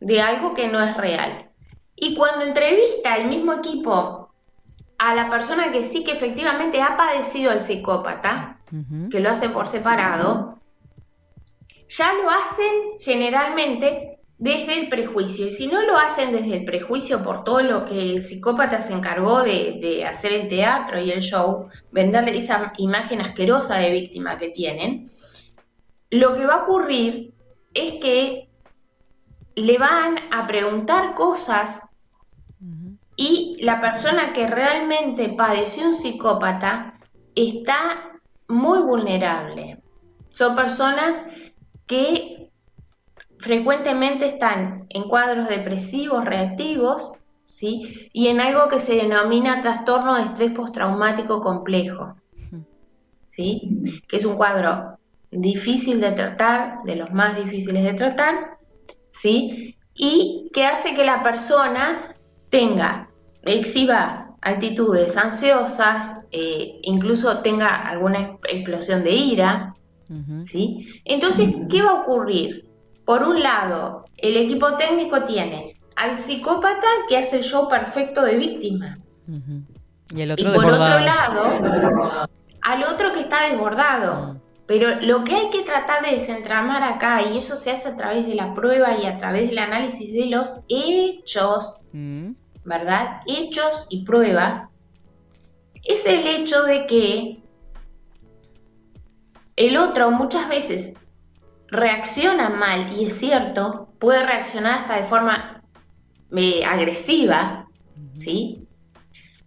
[0.00, 1.50] de algo que no es real.
[1.96, 4.23] Y cuando entrevista el mismo equipo
[5.04, 8.58] a la persona que sí que efectivamente ha padecido el psicópata,
[9.10, 10.58] que lo hace por separado,
[11.88, 15.46] ya lo hacen generalmente desde el prejuicio.
[15.46, 18.94] Y si no lo hacen desde el prejuicio por todo lo que el psicópata se
[18.94, 24.48] encargó de, hacer el teatro y el show, venderle esa imagen asquerosa de víctima que
[24.48, 25.10] tienen,
[26.10, 27.34] lo que va a ocurrir
[27.74, 28.48] es que
[29.54, 31.82] le van a preguntar cosas
[33.16, 36.94] y la persona que realmente padeció un psicópata
[37.34, 39.82] está muy vulnerable.
[40.30, 41.24] Son personas
[41.86, 42.50] que
[43.38, 48.08] frecuentemente están en cuadros depresivos reactivos, ¿sí?
[48.12, 52.16] Y en algo que se denomina trastorno de estrés postraumático complejo,
[53.26, 53.80] ¿sí?
[54.08, 54.98] Que es un cuadro
[55.30, 58.58] difícil de tratar, de los más difíciles de tratar,
[59.10, 59.76] ¿sí?
[59.94, 62.13] Y que hace que la persona
[62.54, 63.08] tenga,
[63.42, 69.74] exhiba actitudes ansiosas, eh, incluso tenga alguna explosión de ira,
[70.44, 71.00] ¿sí?
[71.04, 72.64] Entonces, ¿qué va a ocurrir?
[73.04, 78.36] Por un lado, el equipo técnico tiene al psicópata que hace el show perfecto de
[78.36, 78.98] víctima.
[80.14, 82.28] Y, el otro por otro lado,
[82.62, 84.40] al otro que está desbordado.
[84.66, 88.26] Pero lo que hay que tratar de desentramar acá, y eso se hace a través
[88.26, 91.84] de la prueba y a través del análisis de los hechos,
[92.64, 93.20] ¿verdad?
[93.26, 94.68] Hechos y pruebas,
[95.84, 97.42] es el hecho de que
[99.56, 100.94] el otro muchas veces
[101.68, 105.62] reacciona mal, y es cierto, puede reaccionar hasta de forma
[106.34, 107.68] eh, agresiva,
[108.14, 108.66] ¿sí?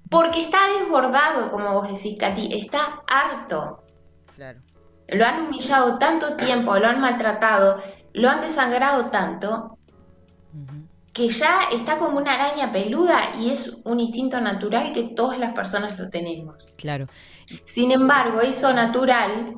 [0.10, 3.84] Porque está desbordado, como vos decís, Katy, está harto.
[4.36, 4.62] Claro.
[5.10, 7.82] Lo han humillado tanto tiempo, lo han maltratado,
[8.14, 9.77] lo han desangrado tanto,
[11.18, 15.54] que ya está como una araña peluda y es un instinto natural que todas las
[15.54, 16.76] personas lo tenemos.
[16.78, 17.08] Claro.
[17.64, 19.56] Sin embargo, eso natural,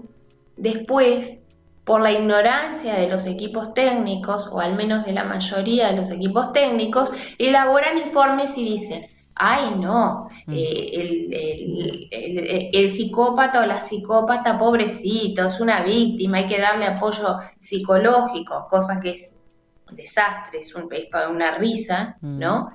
[0.56, 1.42] después
[1.84, 6.12] por la ignorancia de los equipos técnicos, o al menos de la mayoría de los
[6.12, 10.54] equipos técnicos, elaboran informes y dicen, ay no, mm.
[10.54, 18.66] eh, el, psicópata o la psicópata pobrecito, es una víctima, hay que darle apoyo psicológico,
[18.70, 19.39] cosa que es
[19.90, 20.90] un desastre, es, un,
[21.32, 22.40] una risa, mm.
[22.40, 22.70] ¿no?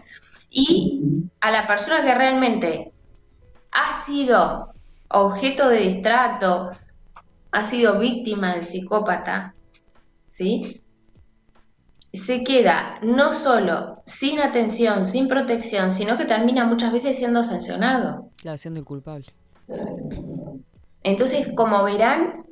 [0.51, 2.93] Y a la persona que realmente
[3.73, 4.73] ha sido
[5.09, 6.71] objeto de distrato,
[7.51, 9.55] ha sido víctima del psicópata,
[10.29, 10.85] ¿sí?
[12.15, 18.31] se queda no solo sin atención, sin protección, sino que termina muchas veces siendo sancionado.
[18.37, 19.27] Claro, siendo el culpable.
[21.03, 22.47] Entonces, como verán,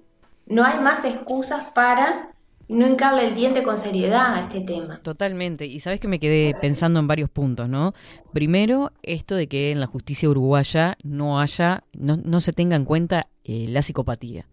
[0.46, 2.31] no hay más excusas para
[2.72, 5.00] no encarle el diente con seriedad a este tema.
[5.02, 5.66] Totalmente.
[5.66, 7.94] Y sabes que me quedé pensando en varios puntos, ¿no?
[8.32, 12.84] Primero, esto de que en la justicia uruguaya no haya, no, no se tenga en
[12.84, 14.46] cuenta eh, la psicopatía.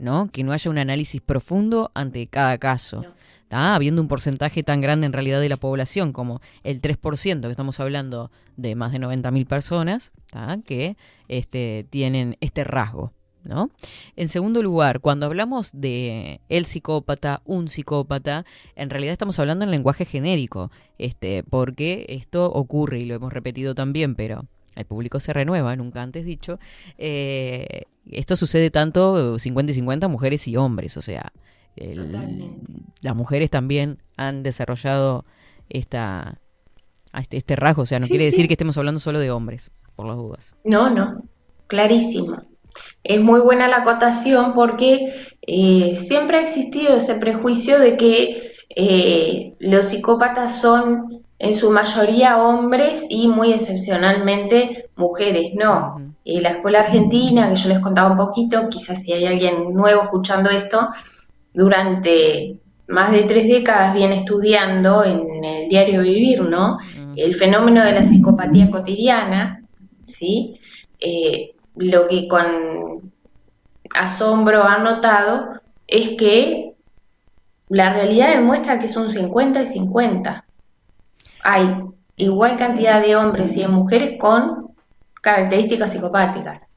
[0.00, 0.30] ¿no?
[0.32, 3.04] Que no haya un análisis profundo ante cada caso.
[3.50, 7.80] Habiendo un porcentaje tan grande en realidad de la población como el 3%, que estamos
[7.80, 10.12] hablando de más de 90.000 personas,
[10.64, 10.96] que
[11.28, 13.12] este, tienen este rasgo.
[13.42, 13.70] ¿No?
[14.16, 18.44] En segundo lugar, cuando hablamos de el psicópata, un psicópata,
[18.76, 23.74] en realidad estamos hablando en lenguaje genérico, este, porque esto ocurre y lo hemos repetido
[23.74, 24.44] también, pero
[24.76, 26.58] el público se renueva, nunca antes dicho.
[26.98, 31.32] Eh, esto sucede tanto 50 y 50 mujeres y hombres, o sea,
[33.00, 35.24] las mujeres también han desarrollado
[35.68, 36.40] esta,
[37.14, 40.06] este, este rasgo, o sea, no quiere decir que estemos hablando solo de hombres, por
[40.06, 40.56] las dudas.
[40.64, 41.22] No, no,
[41.68, 42.42] clarísimo.
[43.02, 49.54] Es muy buena la acotación porque eh, siempre ha existido ese prejuicio de que eh,
[49.58, 56.14] los psicópatas son en su mayoría hombres y muy excepcionalmente mujeres, no.
[56.24, 60.02] Eh, la escuela argentina, que yo les contaba un poquito, quizás si hay alguien nuevo
[60.02, 60.88] escuchando esto,
[61.54, 66.78] durante más de tres décadas viene estudiando en el diario Vivir, ¿no?
[67.16, 69.64] El fenómeno de la psicopatía cotidiana,
[70.06, 70.60] ¿sí?
[71.00, 73.10] Eh, lo que con
[73.94, 75.48] asombro ha notado
[75.86, 76.74] es que
[77.68, 80.44] la realidad demuestra que es un 50 y 50.
[81.42, 81.74] Hay
[82.16, 84.74] igual cantidad de hombres y de mujeres con
[85.22, 86.68] características psicopáticas.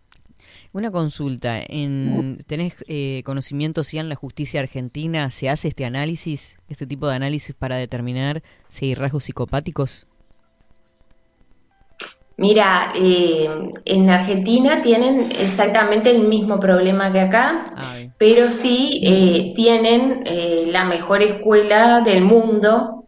[0.72, 6.58] Una consulta, en, ¿tenés eh, conocimiento si en la justicia argentina se hace este análisis,
[6.70, 10.08] este tipo de análisis para determinar si hay rasgos psicopáticos?
[12.38, 13.48] Mira, eh,
[13.86, 17.64] en Argentina tienen exactamente el mismo problema que acá,
[18.18, 23.06] pero sí eh, tienen eh, la mejor escuela del mundo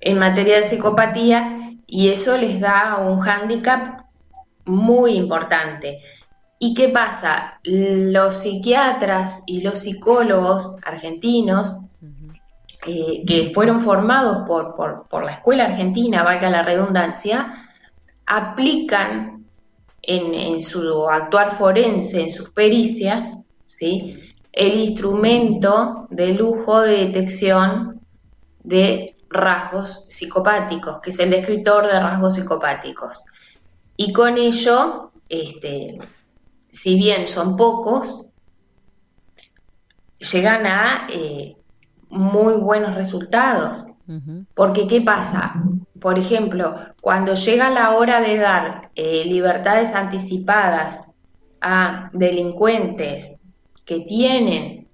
[0.00, 4.06] en materia de psicopatía y eso les da un hándicap
[4.64, 5.98] muy importante.
[6.58, 7.60] ¿Y qué pasa?
[7.64, 11.80] Los psiquiatras y los psicólogos argentinos
[12.80, 17.50] que fueron formados por, por, por la escuela argentina, valga la redundancia,
[18.26, 19.46] aplican
[20.02, 24.18] en, su actuar forense, en sus pericias, ¿sí?
[24.52, 28.00] el instrumento de lujo de detección
[28.62, 33.24] de rasgos psicopáticos, que es el descriptor de rasgos psicopáticos.
[33.96, 35.98] Y con ello, este,
[36.70, 38.28] si bien son pocos,
[40.18, 41.56] llegan a eh,
[42.08, 43.86] muy buenos resultados.
[44.54, 45.54] Porque, ¿qué pasa?
[46.00, 51.06] Por ejemplo, cuando llega la hora de dar eh, libertades anticipadas
[51.60, 53.40] a delincuentes
[53.86, 54.88] que tienen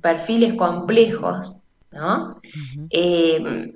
[0.00, 1.60] perfiles complejos,
[1.92, 2.40] ¿no?
[2.90, 3.72] Eh,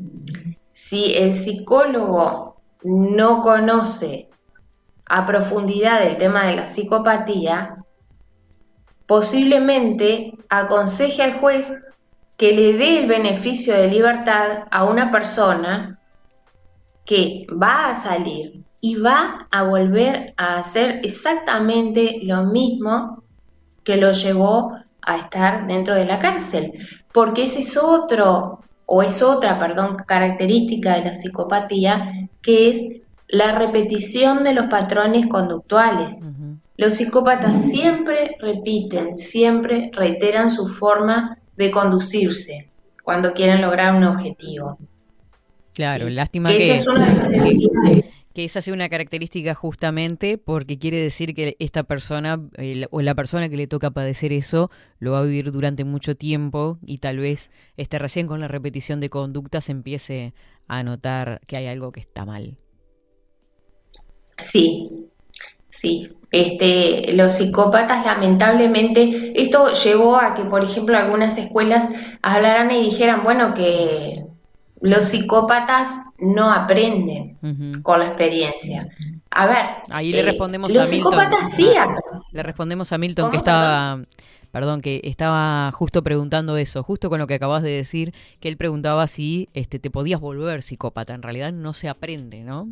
[0.73, 4.29] si el psicólogo no conoce
[5.07, 7.85] a profundidad el tema de la psicopatía,
[9.07, 11.83] posiblemente aconseje al juez
[12.37, 15.99] que le dé el beneficio de libertad a una persona
[17.05, 23.23] que va a salir y va a volver a hacer exactamente lo mismo
[23.85, 26.73] que lo llevó a estar dentro de la cárcel,
[27.13, 33.59] porque ese es otro o es otra, perdón, característica de la psicopatía, que es la
[33.59, 36.21] repetición de los patrones conductuales.
[36.77, 42.69] Los psicópatas siempre repiten, siempre reiteran su forma de conducirse
[43.03, 44.79] cuando quieren lograr un objetivo.
[45.75, 46.93] Claro, lástima que, esa
[48.35, 52.41] que, esa sea una característica justamente porque quiere decir que esta persona
[52.91, 56.79] o la persona que le toca padecer eso lo va a vivir durante mucho tiempo
[56.85, 60.35] y tal vez este, recién con la repetición de conductas empiece
[60.69, 62.57] a notar que hay algo que está mal.
[64.39, 64.91] Sí,
[65.71, 66.13] sí.
[66.33, 71.89] Este, los psicópatas, lamentablemente, esto llevó a que, por ejemplo, algunas escuelas
[72.23, 74.25] hablaran y dijeran, bueno, que
[74.81, 77.39] los psicópatas no aprenden
[77.83, 78.89] con la experiencia.
[79.31, 79.67] A ver.
[79.91, 80.91] Ahí le eh, respondemos a Milton.
[80.91, 81.95] Psicópatas sí ah,
[82.33, 84.01] Le respondemos a Milton que estaba.
[84.51, 84.83] Perdón?
[84.83, 89.07] que estaba justo preguntando eso, justo con lo que acabas de decir, que él preguntaba
[89.07, 91.15] si este, te podías volver psicópata.
[91.15, 92.69] En realidad no se aprende, ¿no?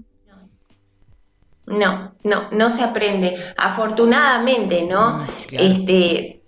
[1.71, 3.37] No, no, no se aprende.
[3.57, 5.19] Afortunadamente, ¿no?
[5.19, 6.43] Mm, este,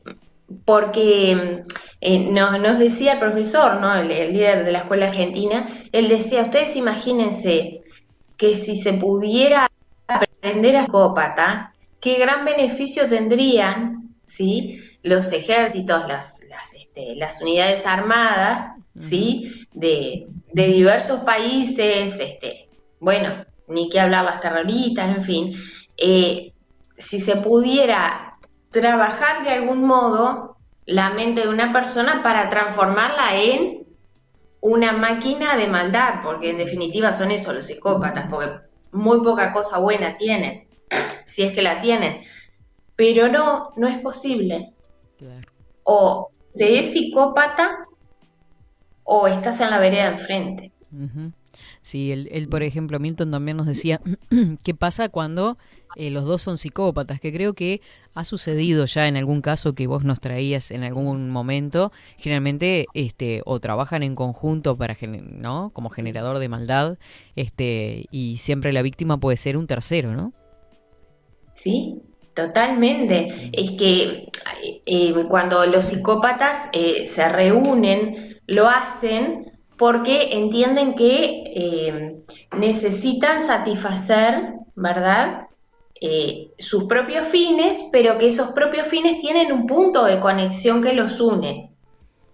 [0.65, 1.65] porque
[2.01, 3.95] eh, nos, decía el profesor, ¿no?
[3.95, 7.79] El, líder de la escuela argentina, él decía, ustedes imagínense
[8.37, 9.69] que si se pudiera
[10.09, 14.81] aprender a psicópata, qué gran beneficio tendrían, ¿sí?
[15.03, 19.67] Los ejércitos, las, las, este, las unidades armadas, ¿sí?
[19.73, 22.69] De, de diversos países, este,
[22.99, 25.55] bueno, ni qué hablar las terroristas, en fin,
[25.97, 26.53] eh,
[26.97, 28.39] si se pudiera
[28.71, 30.57] trabajar de algún modo
[30.87, 33.87] la mente de una persona para transformarla en
[34.61, 38.51] una máquina de maldad, porque en definitiva son eso los psicópatas, porque
[38.93, 40.67] muy poca cosa buena tienen,
[41.25, 42.21] si es que la tienen,
[42.97, 44.73] pero no, no es posible.
[45.85, 47.87] O se es psicópata
[49.05, 50.73] o estás en la vereda enfrente.
[51.83, 54.01] Sí, él, por ejemplo, Milton también nos decía
[54.65, 55.59] qué pasa cuando
[55.97, 57.81] eh, los dos son psicópatas, que creo que
[58.15, 63.43] ha sucedido ya en algún caso que vos nos traías en algún momento, generalmente este
[63.47, 65.71] o trabajan en conjunto para ¿no?
[65.73, 66.99] como generador de maldad,
[67.35, 70.33] este y siempre la víctima puede ser un tercero, ¿no?
[71.55, 72.01] Sí,
[72.35, 73.29] Totalmente.
[73.53, 74.31] Es que
[74.87, 79.52] eh, cuando los psicópatas eh, se reúnen, lo hacen
[79.83, 82.23] porque entienden que eh,
[82.57, 85.49] necesitan satisfacer, ¿verdad?
[86.01, 90.93] Eh, sus propios fines, pero que esos propios fines tienen un punto de conexión que
[90.93, 91.73] los une.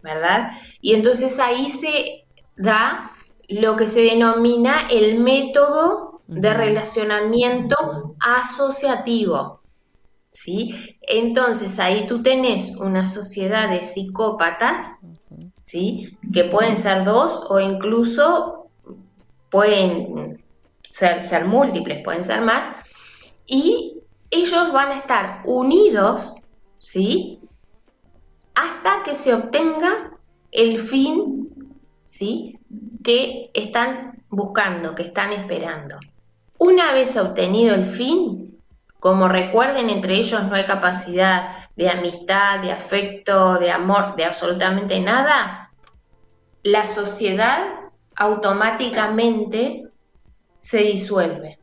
[0.03, 0.51] ¿verdad?
[0.83, 3.13] Y entonces ahí se da
[3.49, 9.63] lo que se denomina el método de relacionamiento asociativo.
[10.31, 10.75] ¿Sí?
[11.01, 14.99] Entonces ahí tú tenés una sociedad de psicópatas,
[15.69, 16.17] ¿sí?
[16.33, 18.71] Que pueden ser dos o incluso
[19.51, 20.43] pueden
[20.83, 22.65] ser, múltiples, pueden ser más,
[23.47, 24.01] y
[24.31, 26.37] ellos van a estar unidos,
[26.79, 27.41] ¿sí?
[28.55, 30.17] Hasta que se obtenga
[30.51, 31.75] el fin,
[32.07, 32.59] ¿sí?
[33.05, 35.99] Que están buscando, que están esperando.
[36.59, 38.59] Una vez obtenido el fin,
[39.01, 44.99] como recuerden, entre ellos no hay capacidad de amistad, de afecto, de amor, de absolutamente
[44.99, 45.71] nada,
[46.65, 47.69] la sociedad
[48.17, 49.85] automáticamente
[50.59, 51.61] se disuelve.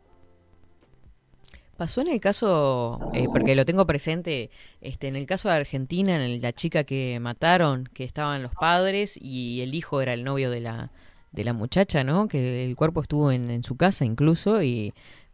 [1.76, 6.16] Pasó en el caso, eh, porque lo tengo presente, este, en el caso de Argentina,
[6.16, 10.50] en la chica que mataron, que estaban los padres y el hijo era el novio
[10.50, 10.92] de la,
[11.34, 12.30] de la muchacha, ¿no?
[12.30, 14.94] Que el cuerpo estuvo en, en su casa incluso y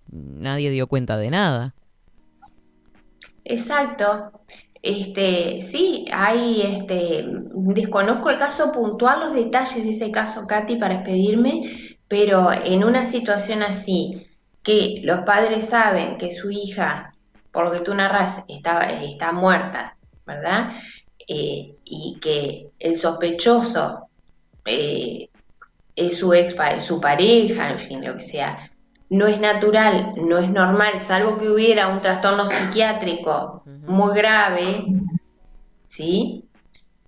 [0.09, 1.75] nadie dio cuenta de nada.
[3.45, 4.31] Exacto.
[4.81, 10.95] Este, sí, hay, este, desconozco el caso puntual, los detalles de ese caso, Katy, para
[10.95, 11.63] expedirme,
[12.07, 14.27] pero en una situación así,
[14.63, 17.13] que los padres saben que su hija,
[17.51, 20.71] por lo que tú narras, está, está muerta, ¿verdad?
[21.27, 24.07] Eh, y que el sospechoso
[24.65, 25.29] eh,
[25.95, 28.57] es su ex, su pareja, en fin, lo que sea,
[29.11, 34.85] no es natural, no es normal, salvo que hubiera un trastorno psiquiátrico muy grave,
[35.85, 36.45] ¿sí?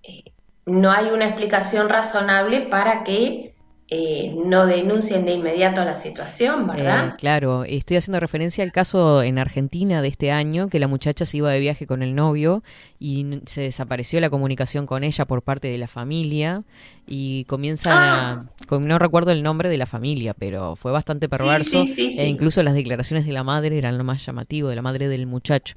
[0.02, 0.24] Eh,
[0.66, 3.53] no hay una explicación razonable para que
[3.96, 7.10] eh, no denuncien de inmediato la situación, ¿verdad?
[7.10, 11.24] Eh, claro, estoy haciendo referencia al caso en Argentina de este año, que la muchacha
[11.24, 12.64] se iba de viaje con el novio
[12.98, 16.64] y se desapareció la comunicación con ella por parte de la familia
[17.06, 18.44] y comienza, Ah.
[18.66, 22.18] con, no recuerdo el nombre de la familia, pero fue bastante perverso sí, sí, sí.
[22.18, 25.28] e incluso las declaraciones de la madre eran lo más llamativo, de la madre del
[25.28, 25.76] muchacho.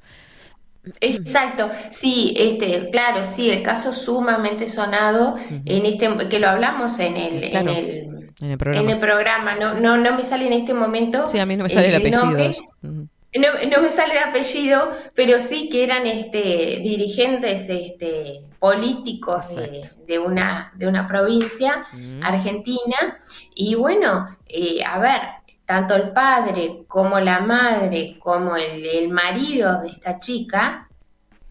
[1.00, 7.16] Exacto, sí, este, claro, sí, el caso sumamente sonado en este, que lo hablamos en
[7.16, 8.84] el, Claro, en el, en el programa.
[8.84, 11.26] en el programa, no, no, no me sale en este momento.
[11.26, 12.24] Sí, a mí no me sale el apellido.
[12.24, 12.50] nombre.
[12.82, 19.82] No, no me sale el apellido, pero sí que eran este, dirigentes este, políticos de,
[20.06, 21.84] de una, de una provincia
[22.22, 23.18] argentina.
[23.54, 25.20] Y bueno, eh, a ver,
[25.68, 30.88] tanto el padre como la madre, como el, el marido de esta chica,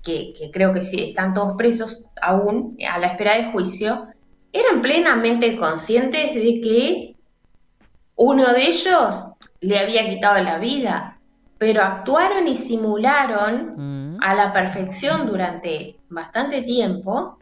[0.04, 4.08] que, que creo que sí están todos presos aún a la espera de juicio,
[4.52, 7.16] eran plenamente conscientes de que
[8.16, 11.18] uno de ellos le había quitado la vida
[11.58, 17.40] pero actuaron y simularon a la perfección durante bastante tiempo,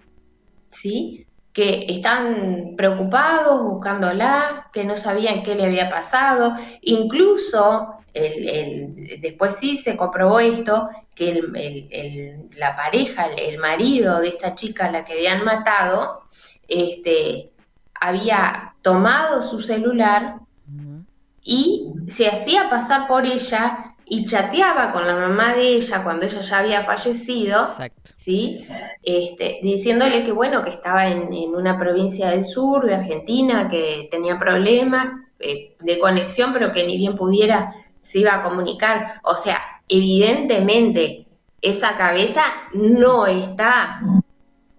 [0.70, 1.25] ¿sí?
[1.56, 9.56] Que estaban preocupados, buscándola, que no sabían qué le había pasado, incluso el, el- después
[9.58, 15.06] sí se comprobó esto, que el- la pareja, el, marido de esta chica a la
[15.06, 16.24] que habían matado,
[16.68, 17.52] este,
[18.02, 20.36] había tomado su celular
[21.42, 26.40] y se hacía pasar por ella y chateaba con la mamá de ella cuando ella
[26.42, 27.68] ya había fallecido,
[28.16, 28.66] ¿sí?
[29.02, 34.08] Este, diciéndole que bueno, que estaba en, en una provincia del sur de Argentina, que
[34.12, 35.10] tenía problemas
[35.40, 39.14] eh, de conexión, pero que ni bien pudiera se iba a comunicar.
[39.24, 39.60] O sea,
[39.90, 41.26] evidentemente
[41.62, 44.00] esa cabeza no está,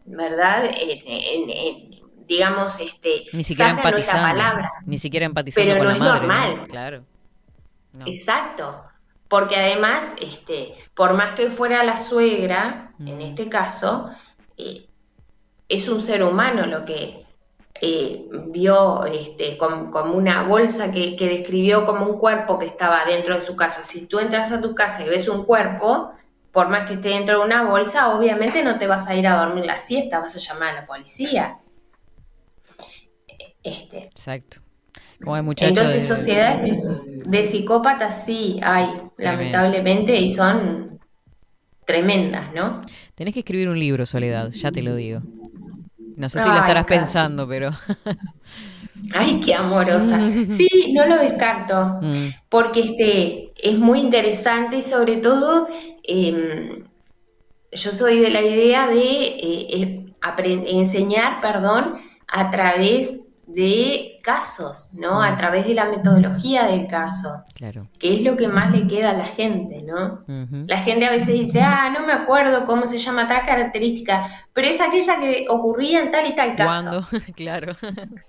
[0.04, 0.66] ¿verdad?
[0.66, 1.96] En- en- en-
[2.26, 4.22] digamos, este, Ni siquiera empatizando.
[4.28, 4.72] palabra.
[4.84, 6.26] Ni siquiera empatizando Pero con no la es madre.
[6.26, 6.46] ¿no?
[6.54, 6.68] normal.
[6.68, 7.04] Claro.
[7.92, 8.06] No.
[8.06, 8.82] Exacto.
[9.28, 14.10] Porque además, este, por más que fuera la suegra, en este caso,
[14.56, 14.88] eh,
[15.68, 17.26] es un ser humano lo que
[17.80, 23.04] eh, vio este, com- como una bolsa que, que describió como un cuerpo que estaba
[23.04, 23.84] dentro de su casa.
[23.84, 26.12] Si tú entras a tu casa y ves un cuerpo,
[26.52, 29.36] por más que esté dentro de una bolsa, obviamente no te vas a ir a
[29.44, 31.58] dormir la siesta, vas a llamar a la policía.
[33.62, 34.62] Este, Exacto.
[35.22, 36.76] Como entonces, de- sociedades
[37.24, 38.88] de, de psicópatas sí hay,
[39.18, 40.98] lamentablemente, y son
[41.84, 42.82] tremendas, ¿no?
[43.14, 45.22] Tenés que escribir un libro, Soledad, ya te lo digo.
[46.16, 47.70] No sé si lo estarás pensando, pero...
[49.14, 50.18] Ay, qué amorosa.
[50.50, 55.68] Sí, no lo descarto, Mm, porque este es muy interesante y sobre todo
[56.02, 56.84] em,
[57.72, 60.06] yo soy de la idea de eh, eh,
[60.66, 61.96] enseñar, perdón,
[62.28, 65.22] a través de casos, ¿no?
[65.22, 67.44] A través de la metodología del caso.
[67.54, 67.86] Claro.
[68.00, 70.24] Que es lo que más le queda a la gente, ¿no?
[70.66, 74.68] La gente a veces dice, ah, no me acuerdo cómo se llama tal característica, pero
[74.68, 77.04] es aquella que ocurría en tal y tal caso.
[77.04, 77.06] ¿Cuándo?
[77.36, 77.74] claro.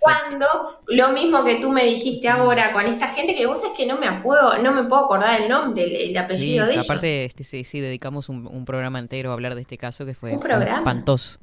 [0.02, 0.46] Cuando,
[0.88, 3.98] lo mismo que tú me dijiste ahora con esta gente, que vos es que no
[3.98, 6.90] me puedo, no me puedo acordar el nombre, el, el apellido sí, de ellos.
[6.90, 10.16] Aparte, este, sí, sí, dedicamos un, un, programa entero a hablar de este caso que
[10.16, 10.80] fue, ¿Un programa?
[10.80, 11.40] espantoso.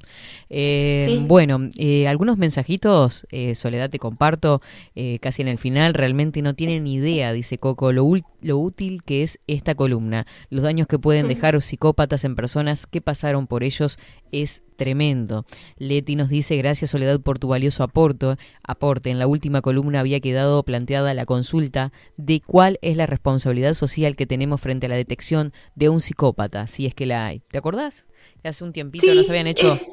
[0.50, 1.24] Eh, Sí.
[1.26, 4.60] Bueno, eh, algunos mensajitos, eh, Soledad, te comparto,
[4.94, 9.02] eh, casi en el final, realmente no tienen idea, dice Coco, lo, ul- lo útil
[9.02, 10.26] que es esta columna.
[10.50, 13.98] Los daños que pueden dejar psicópatas en personas que pasaron por ellos
[14.32, 15.44] es tremendo.
[15.78, 18.36] Leti nos dice, gracias Soledad por tu valioso aporte.
[18.62, 19.10] aporte.
[19.10, 24.16] En la última columna había quedado planteada la consulta de cuál es la responsabilidad social
[24.16, 27.40] que tenemos frente a la detección de un psicópata, si es que la hay.
[27.50, 28.06] ¿Te acordás?
[28.42, 29.68] Hace un tiempito Sí, nos habían hecho...
[29.68, 29.86] es-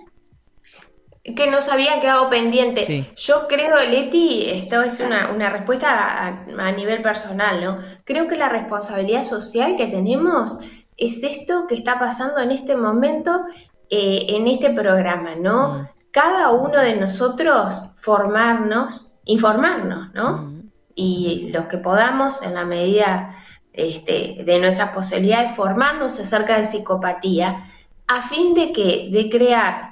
[1.23, 2.83] que nos había quedado pendiente.
[2.83, 3.07] Sí.
[3.15, 6.27] Yo creo, Leti, esto es una, una respuesta a,
[6.57, 7.79] a nivel personal, ¿no?
[8.05, 10.59] Creo que la responsabilidad social que tenemos
[10.97, 13.45] es esto que está pasando en este momento
[13.93, 15.89] eh, en este programa, ¿no?
[16.11, 20.53] Cada uno de nosotros formarnos, informarnos, ¿no?
[20.95, 23.35] Y los que podamos, en la medida
[23.73, 27.65] este, de nuestras posibilidades, formarnos acerca de psicopatía,
[28.07, 29.90] a fin de que, de crear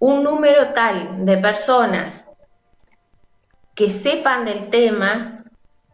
[0.00, 2.26] un número tal de personas
[3.74, 5.44] que sepan del tema,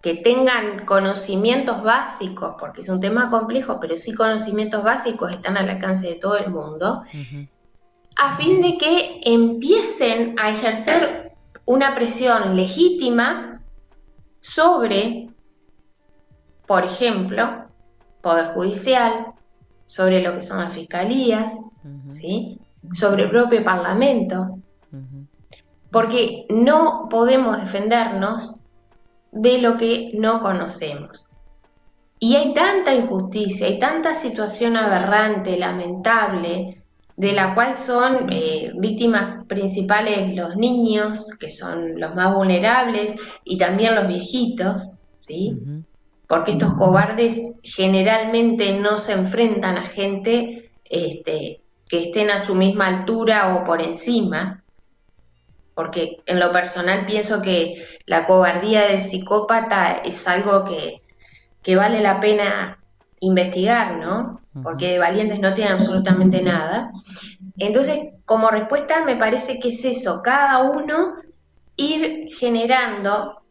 [0.00, 5.68] que tengan conocimientos básicos, porque es un tema complejo, pero sí conocimientos básicos están al
[5.68, 7.02] alcance de todo el mundo,
[8.16, 11.32] a fin de que empiecen a ejercer
[11.64, 13.60] una presión legítima
[14.40, 15.30] sobre,
[16.66, 17.66] por ejemplo,
[18.22, 19.34] Poder Judicial,
[19.84, 21.60] sobre lo que son las fiscalías,
[22.08, 22.60] ¿sí?
[22.92, 24.58] Sobre el propio Parlamento,
[25.90, 28.60] porque no podemos defendernos
[29.32, 31.30] de lo que no conocemos.
[32.18, 36.82] Y hay tanta injusticia, hay tanta situación aberrante, lamentable,
[37.16, 43.58] de la cual son eh, víctimas principales los niños, que son los más vulnerables, y
[43.58, 45.58] también los viejitos, ¿sí?
[46.26, 52.88] Porque estos cobardes generalmente no se enfrentan a gente este, que estén a su misma
[52.88, 54.64] altura o por encima,
[55.74, 57.74] porque en lo personal pienso que
[58.06, 61.02] la cobardía del psicópata es algo que,
[61.62, 62.78] que vale la pena
[63.20, 64.40] investigar, ¿no?
[64.62, 66.90] Porque de valientes no tienen absolutamente nada.
[67.58, 71.16] Entonces, como respuesta me parece que es eso, cada uno
[71.76, 73.42] ir generando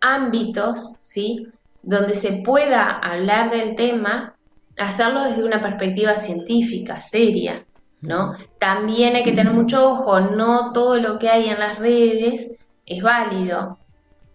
[0.00, 1.48] ámbitos, ¿sí?
[1.82, 4.36] Donde se pueda hablar del tema,
[4.78, 7.66] hacerlo desde una perspectiva científica, seria,
[8.00, 8.34] ¿no?
[8.58, 13.02] También hay que tener mucho ojo, no todo lo que hay en las redes es
[13.02, 13.78] válido,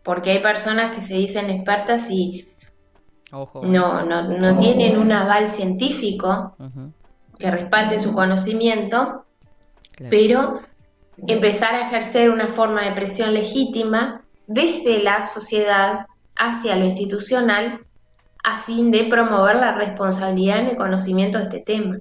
[0.04, 2.48] porque hay personas que se dicen expertas y
[3.34, 6.94] Ojo, no, no, no tienen un aval científico Ujú,
[7.38, 9.26] que respalde su conocimiento,
[9.98, 10.10] claro.
[10.10, 10.60] pero
[11.28, 16.06] empezar a ejercer una forma de presión legítima desde la sociedad
[16.36, 17.87] hacia lo institucional
[18.44, 21.98] a fin de promover la responsabilidad en el conocimiento de este tema.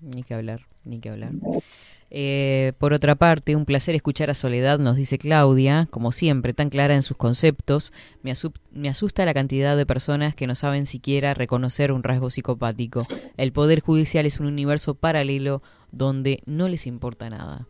[0.00, 1.32] Ni que hablar, ni que hablar.
[2.12, 6.68] Eh, por otra parte, un placer escuchar a Soledad, nos dice Claudia, como siempre, tan
[6.68, 7.92] clara en sus conceptos.
[8.22, 8.32] Me,
[8.72, 13.06] me asusta la cantidad de personas que no saben siquiera reconocer un rasgo psicopático.
[13.36, 15.62] El Poder Judicial es un universo paralelo
[15.92, 17.66] donde no les importa nada.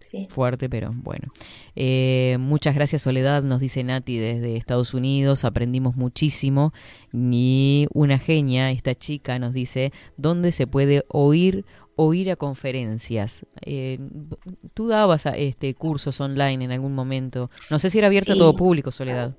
[0.00, 0.26] Sí.
[0.30, 1.28] Fuerte, pero bueno.
[1.76, 5.44] Eh, muchas gracias, Soledad, nos dice Nati desde Estados Unidos.
[5.44, 6.72] Aprendimos muchísimo.
[7.12, 11.64] Y una genia, esta chica, nos dice dónde se puede oír
[11.96, 13.46] o ir a conferencias.
[13.62, 13.98] Eh,
[14.74, 17.50] Tú dabas a- este cursos online en algún momento.
[17.70, 18.38] No sé si era abierto Sí.
[18.38, 19.36] a todo público, Soledad.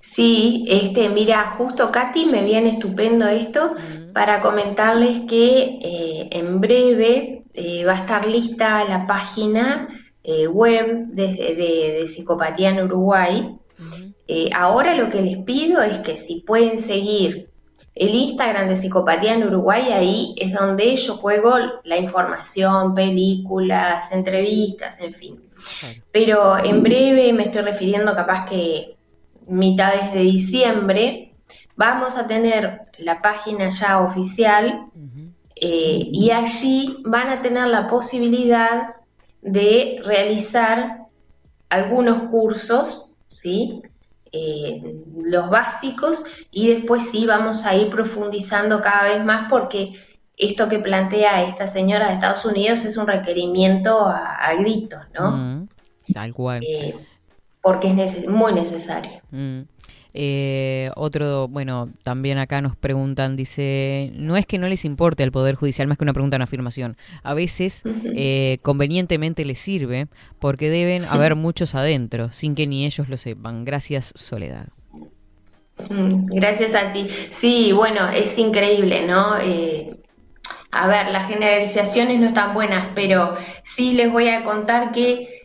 [0.00, 3.74] Sí, este, mira, justo Katy me viene estupendo esto
[4.12, 9.88] para comentarles que eh, en breve eh, va a estar lista la página
[10.22, 13.54] eh, web de, de- de Psicopatía en Uruguay.
[14.54, 17.48] Ahora lo que les pido es que si pueden seguir
[17.94, 21.54] el Instagram de Psicopatía en Uruguay, ahí es donde yo juego
[21.84, 25.40] la información, películas, entrevistas, en fin.
[26.12, 28.97] Pero en breve me estoy refiriendo capaz que
[29.48, 31.34] mitades de diciembre,
[31.76, 34.86] vamos a tener la página ya oficial
[35.56, 38.94] eh, y allí van a tener la posibilidad
[39.42, 41.06] de realizar
[41.68, 43.82] algunos cursos, ¿sí?
[44.30, 49.92] Eh, los básicos y después sí vamos a ir profundizando cada vez más porque
[50.36, 55.30] esto que plantea esta señora de Estados Unidos es un requerimiento a, a gritos, ¿no?
[55.30, 55.68] Mm,
[56.12, 56.62] tal cual.
[56.62, 56.94] Eh,
[57.62, 59.20] porque es muy necesario.
[59.30, 59.62] Mm.
[60.14, 65.30] Eh, otro, bueno, también acá nos preguntan, dice, no es que no les importe al
[65.30, 66.96] Poder Judicial, más que una pregunta, una afirmación.
[67.22, 67.82] A veces
[68.16, 70.08] eh, convenientemente les sirve
[70.40, 73.64] porque deben haber muchos adentro, sin que ni ellos lo sepan.
[73.64, 74.68] Gracias, Soledad.
[75.88, 77.06] Mm, gracias a ti.
[77.30, 79.38] Sí, bueno, es increíble, ¿no?
[79.38, 80.00] Eh,
[80.72, 85.37] a ver, las generalizaciones no están buenas, pero sí les voy a contar que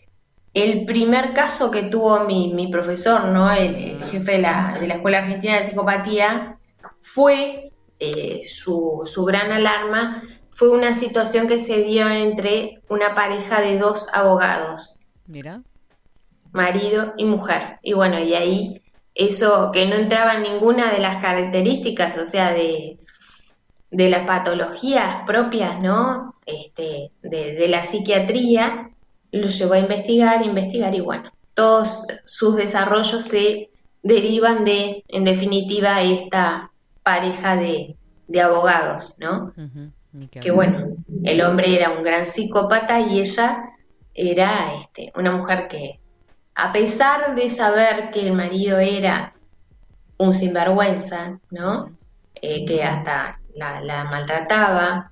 [0.54, 3.52] el primer caso que tuvo mi, profesor, ¿no?
[3.52, 6.58] El, jefe de la, Escuela Argentina de Psicopatía,
[7.02, 13.80] fue eh, su, gran alarma, fue una situación que se dio entre una pareja de
[13.80, 15.00] dos abogados.
[15.26, 15.64] Mira.
[16.52, 17.80] Marido y mujer.
[17.82, 18.82] Y bueno, y ahí
[19.16, 23.00] eso que no entraba en ninguna de las características, o sea, de,
[23.90, 26.36] de las patologías propias, ¿no?
[26.46, 28.93] Este, de, de la psiquiatría,
[29.34, 33.72] lo llevó a investigar, investigar y bueno, todos sus desarrollos se
[34.04, 37.98] derivan de, en definitiva, esta pareja de,
[38.42, 39.54] abogados, ¿no?
[40.42, 43.70] que bueno, el hombre era un gran psicópata y ella
[44.14, 46.00] era este, una mujer que,
[46.56, 49.34] a pesar de saber que el marido era
[50.18, 51.96] un sinvergüenza, ¿no?
[52.36, 55.12] Eh, que hasta la, maltrataba,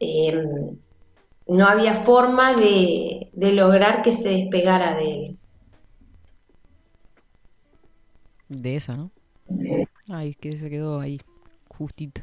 [0.00, 0.40] eh,
[1.48, 5.38] no había forma de, lograr que se despegara de él.
[8.48, 9.10] De eso, ¿no?
[10.10, 11.20] Ay, que se quedó ahí,
[11.68, 12.22] justito.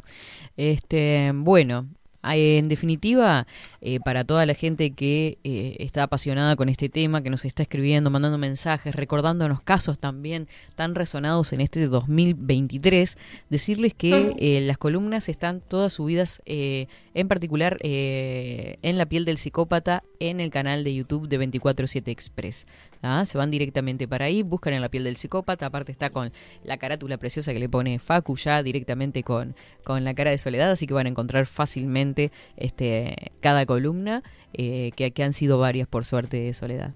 [0.56, 1.88] Este, bueno,
[2.34, 3.46] en definitiva,
[3.82, 7.64] eh, para toda la gente que eh, está apasionada con este tema, que nos está
[7.64, 13.18] escribiendo, mandando mensajes, recordándonos casos también tan resonados en este 2023,
[13.50, 20.04] decirles que eh, las columnas están todas subidas, en particular en la piel del psicópata,
[20.20, 22.66] en el canal de YouTube de 247 Express.
[23.26, 26.32] Se van directamente para ahí, buscan en la piel del psicópata, aparte está con
[26.64, 30.72] la carátula preciosa que le pone Facu ya directamente con, con la cara de soledad,
[30.72, 34.24] así que van a encontrar fácilmente este, cada columna,
[34.54, 36.94] eh, que, que han sido varias por suerte de soledad.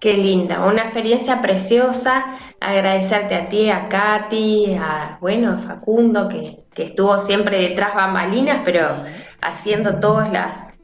[0.00, 2.24] Qué linda, una experiencia preciosa.
[2.60, 8.60] Agradecerte a ti, a Katy, a bueno, a Facundo, que, que estuvo siempre detrás bambalinas,
[8.64, 9.02] pero
[9.40, 10.74] haciendo todas las,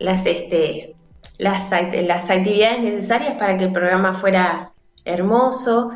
[0.00, 0.89] las este,
[1.40, 4.72] las, las actividades necesarias para que el programa fuera
[5.04, 5.92] hermoso.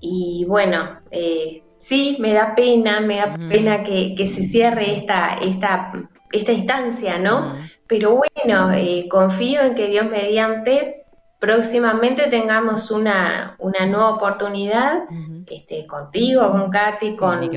[0.00, 5.92] Y bueno, eh, sí, me da pena, me da pena que, se cierre esta, esta,
[6.32, 7.54] esta instancia, ¿no?
[7.88, 11.04] Pero bueno, eh, confío en que Dios mediante
[11.40, 15.02] próximamente tengamos una, una nueva oportunidad
[15.46, 17.50] este, contigo, con Katy, con,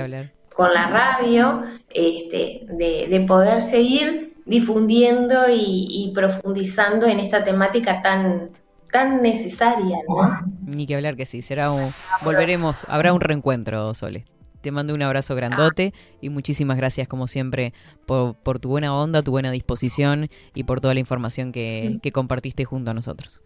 [0.55, 8.51] con la radio, este, de, de poder seguir difundiendo y, profundizando en esta temática tan,
[8.91, 10.39] tan necesaria, ¿no?
[10.65, 11.93] Ni que hablar que sí, será un,
[12.23, 14.25] volveremos, habrá un reencuentro, Sole.
[14.61, 17.73] Te mando un abrazo grandote y muchísimas gracias como siempre
[18.05, 22.11] por, por tu buena onda, tu buena disposición y por toda la información que, que
[22.11, 23.41] compartiste junto a nosotros.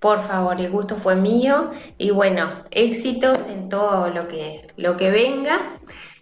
[0.00, 5.10] Por favor, el gusto fue mío y bueno, éxitos en todo lo que, lo que
[5.10, 5.60] venga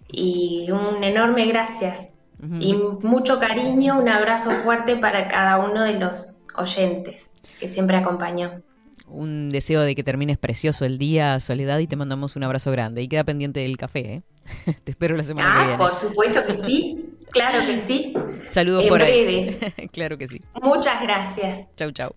[0.08, 2.09] y un enorme gracias
[2.58, 8.62] y mucho cariño, un abrazo fuerte para cada uno de los oyentes que siempre acompañó.
[9.06, 13.02] Un deseo de que termines precioso el día, Soledad, y te mandamos un abrazo grande.
[13.02, 14.22] Y queda pendiente del café, ¿eh?
[14.84, 15.78] te espero la semana que ah, viene.
[15.78, 18.14] por supuesto que sí, claro que sí.
[18.48, 19.58] Saludos por ahí.
[19.92, 20.40] claro que sí.
[20.62, 21.66] Muchas gracias.
[21.76, 22.14] Chau, chau.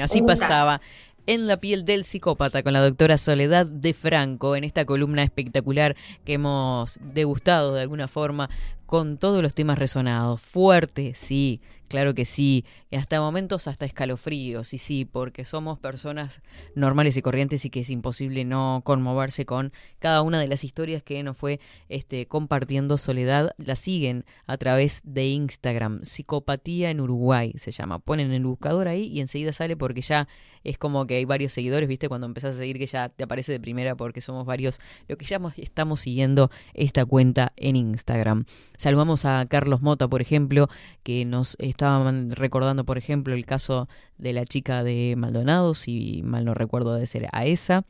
[0.00, 0.80] Así pasaba
[1.28, 5.94] en la piel del psicópata con la doctora Soledad de Franco en esta columna espectacular
[6.24, 8.48] que hemos degustado de alguna forma
[8.86, 10.40] con todos los temas resonados.
[10.40, 12.64] Fuerte, sí, claro que sí.
[12.90, 16.40] Y hasta momentos hasta escalofríos, y sí, porque somos personas
[16.74, 21.02] normales y corrientes y que es imposible no conmoverse con cada una de las historias
[21.02, 23.54] que nos fue este, compartiendo Soledad.
[23.58, 27.98] La siguen a través de Instagram, Psicopatía en Uruguay se llama.
[27.98, 30.28] Ponen el buscador ahí y enseguida sale porque ya
[30.64, 32.08] es como que hay varios seguidores, ¿viste?
[32.08, 35.24] Cuando empezás a seguir que ya te aparece de primera porque somos varios, lo que
[35.24, 38.44] ya estamos siguiendo esta cuenta en Instagram.
[38.76, 40.68] Saludamos a Carlos Mota, por ejemplo,
[41.02, 46.44] que nos estaban recordando, por ejemplo, el caso de la chica de Maldonado, si mal
[46.44, 47.84] no recuerdo de ser a esa.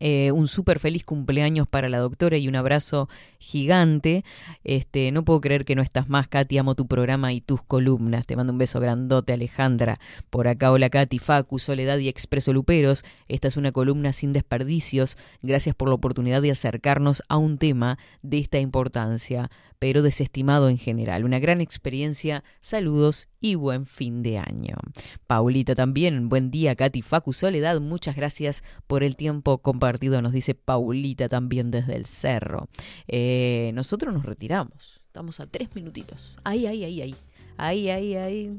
[0.00, 3.08] Eh, un súper feliz cumpleaños para la doctora y un abrazo
[3.38, 4.24] gigante.
[4.62, 6.58] Este, no puedo creer que no estás más, Katy.
[6.58, 8.26] Amo tu programa y tus columnas.
[8.26, 9.98] Te mando un beso grandote, Alejandra.
[10.30, 13.04] Por acá, hola Katy, Facu, Soledad y Expreso Luperos.
[13.28, 15.16] Esta es una columna sin desperdicios.
[15.42, 19.50] Gracias por la oportunidad de acercarnos a un tema de esta importancia.
[19.78, 21.24] Pero desestimado en general.
[21.24, 24.76] Una gran experiencia, saludos y buen fin de año.
[25.26, 30.54] Paulita también, buen día, Katy Facu Soledad, muchas gracias por el tiempo compartido, nos dice
[30.54, 32.68] Paulita también desde el cerro.
[33.06, 36.36] Eh, nosotros nos retiramos, estamos a tres minutitos.
[36.44, 37.14] Ahí, ahí, ahí, ahí.
[37.60, 38.56] Ahí, ahí, ahí.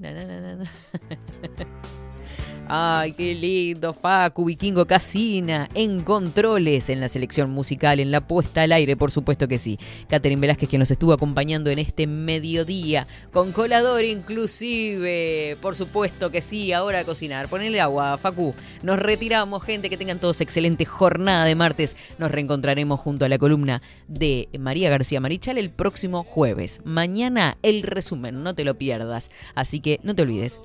[2.72, 8.62] Ay, qué lindo, Facu, Vikingo Casina, en controles, en la selección musical, en la puesta
[8.62, 9.80] al aire, por supuesto que sí.
[10.08, 16.42] Catherine Velázquez que nos estuvo acompañando en este mediodía, con colador inclusive, por supuesto que
[16.42, 17.48] sí, ahora a cocinar.
[17.48, 18.54] Ponele agua, Facu.
[18.84, 21.98] Nos retiramos, gente, que tengan todos excelente jornada de martes.
[22.20, 26.82] Nos reencontraremos junto a la columna de María García Marichal el próximo jueves.
[26.86, 29.32] Mañana el resumen, no te lo pierdas.
[29.56, 30.62] Así que no te olvides,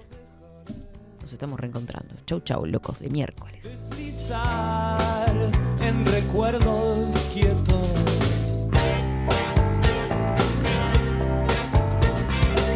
[1.24, 2.16] nos estamos reencontrando.
[2.26, 3.62] Chau, chau, locos de miércoles.
[3.62, 5.32] Deslizar
[5.80, 8.66] en recuerdos quietos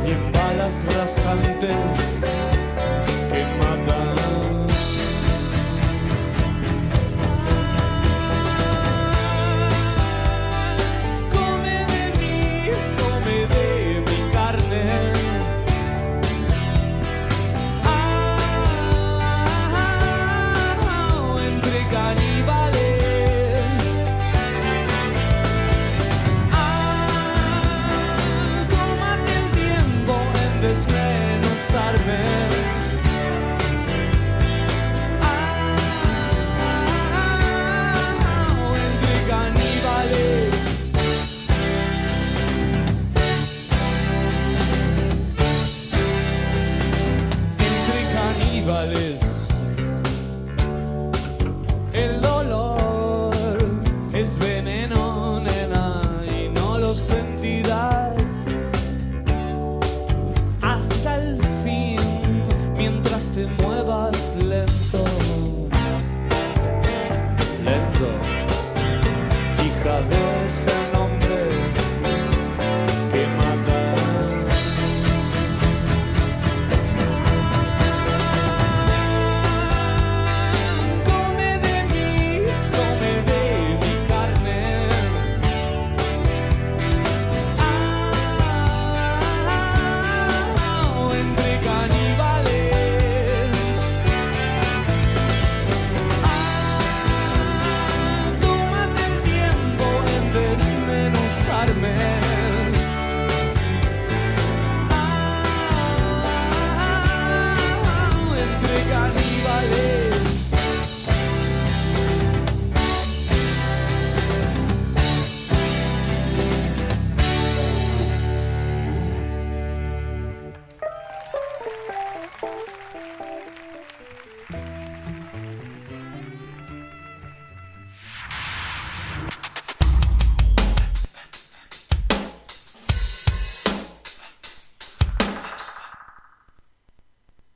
[0.06, 2.57] y en balas rasantes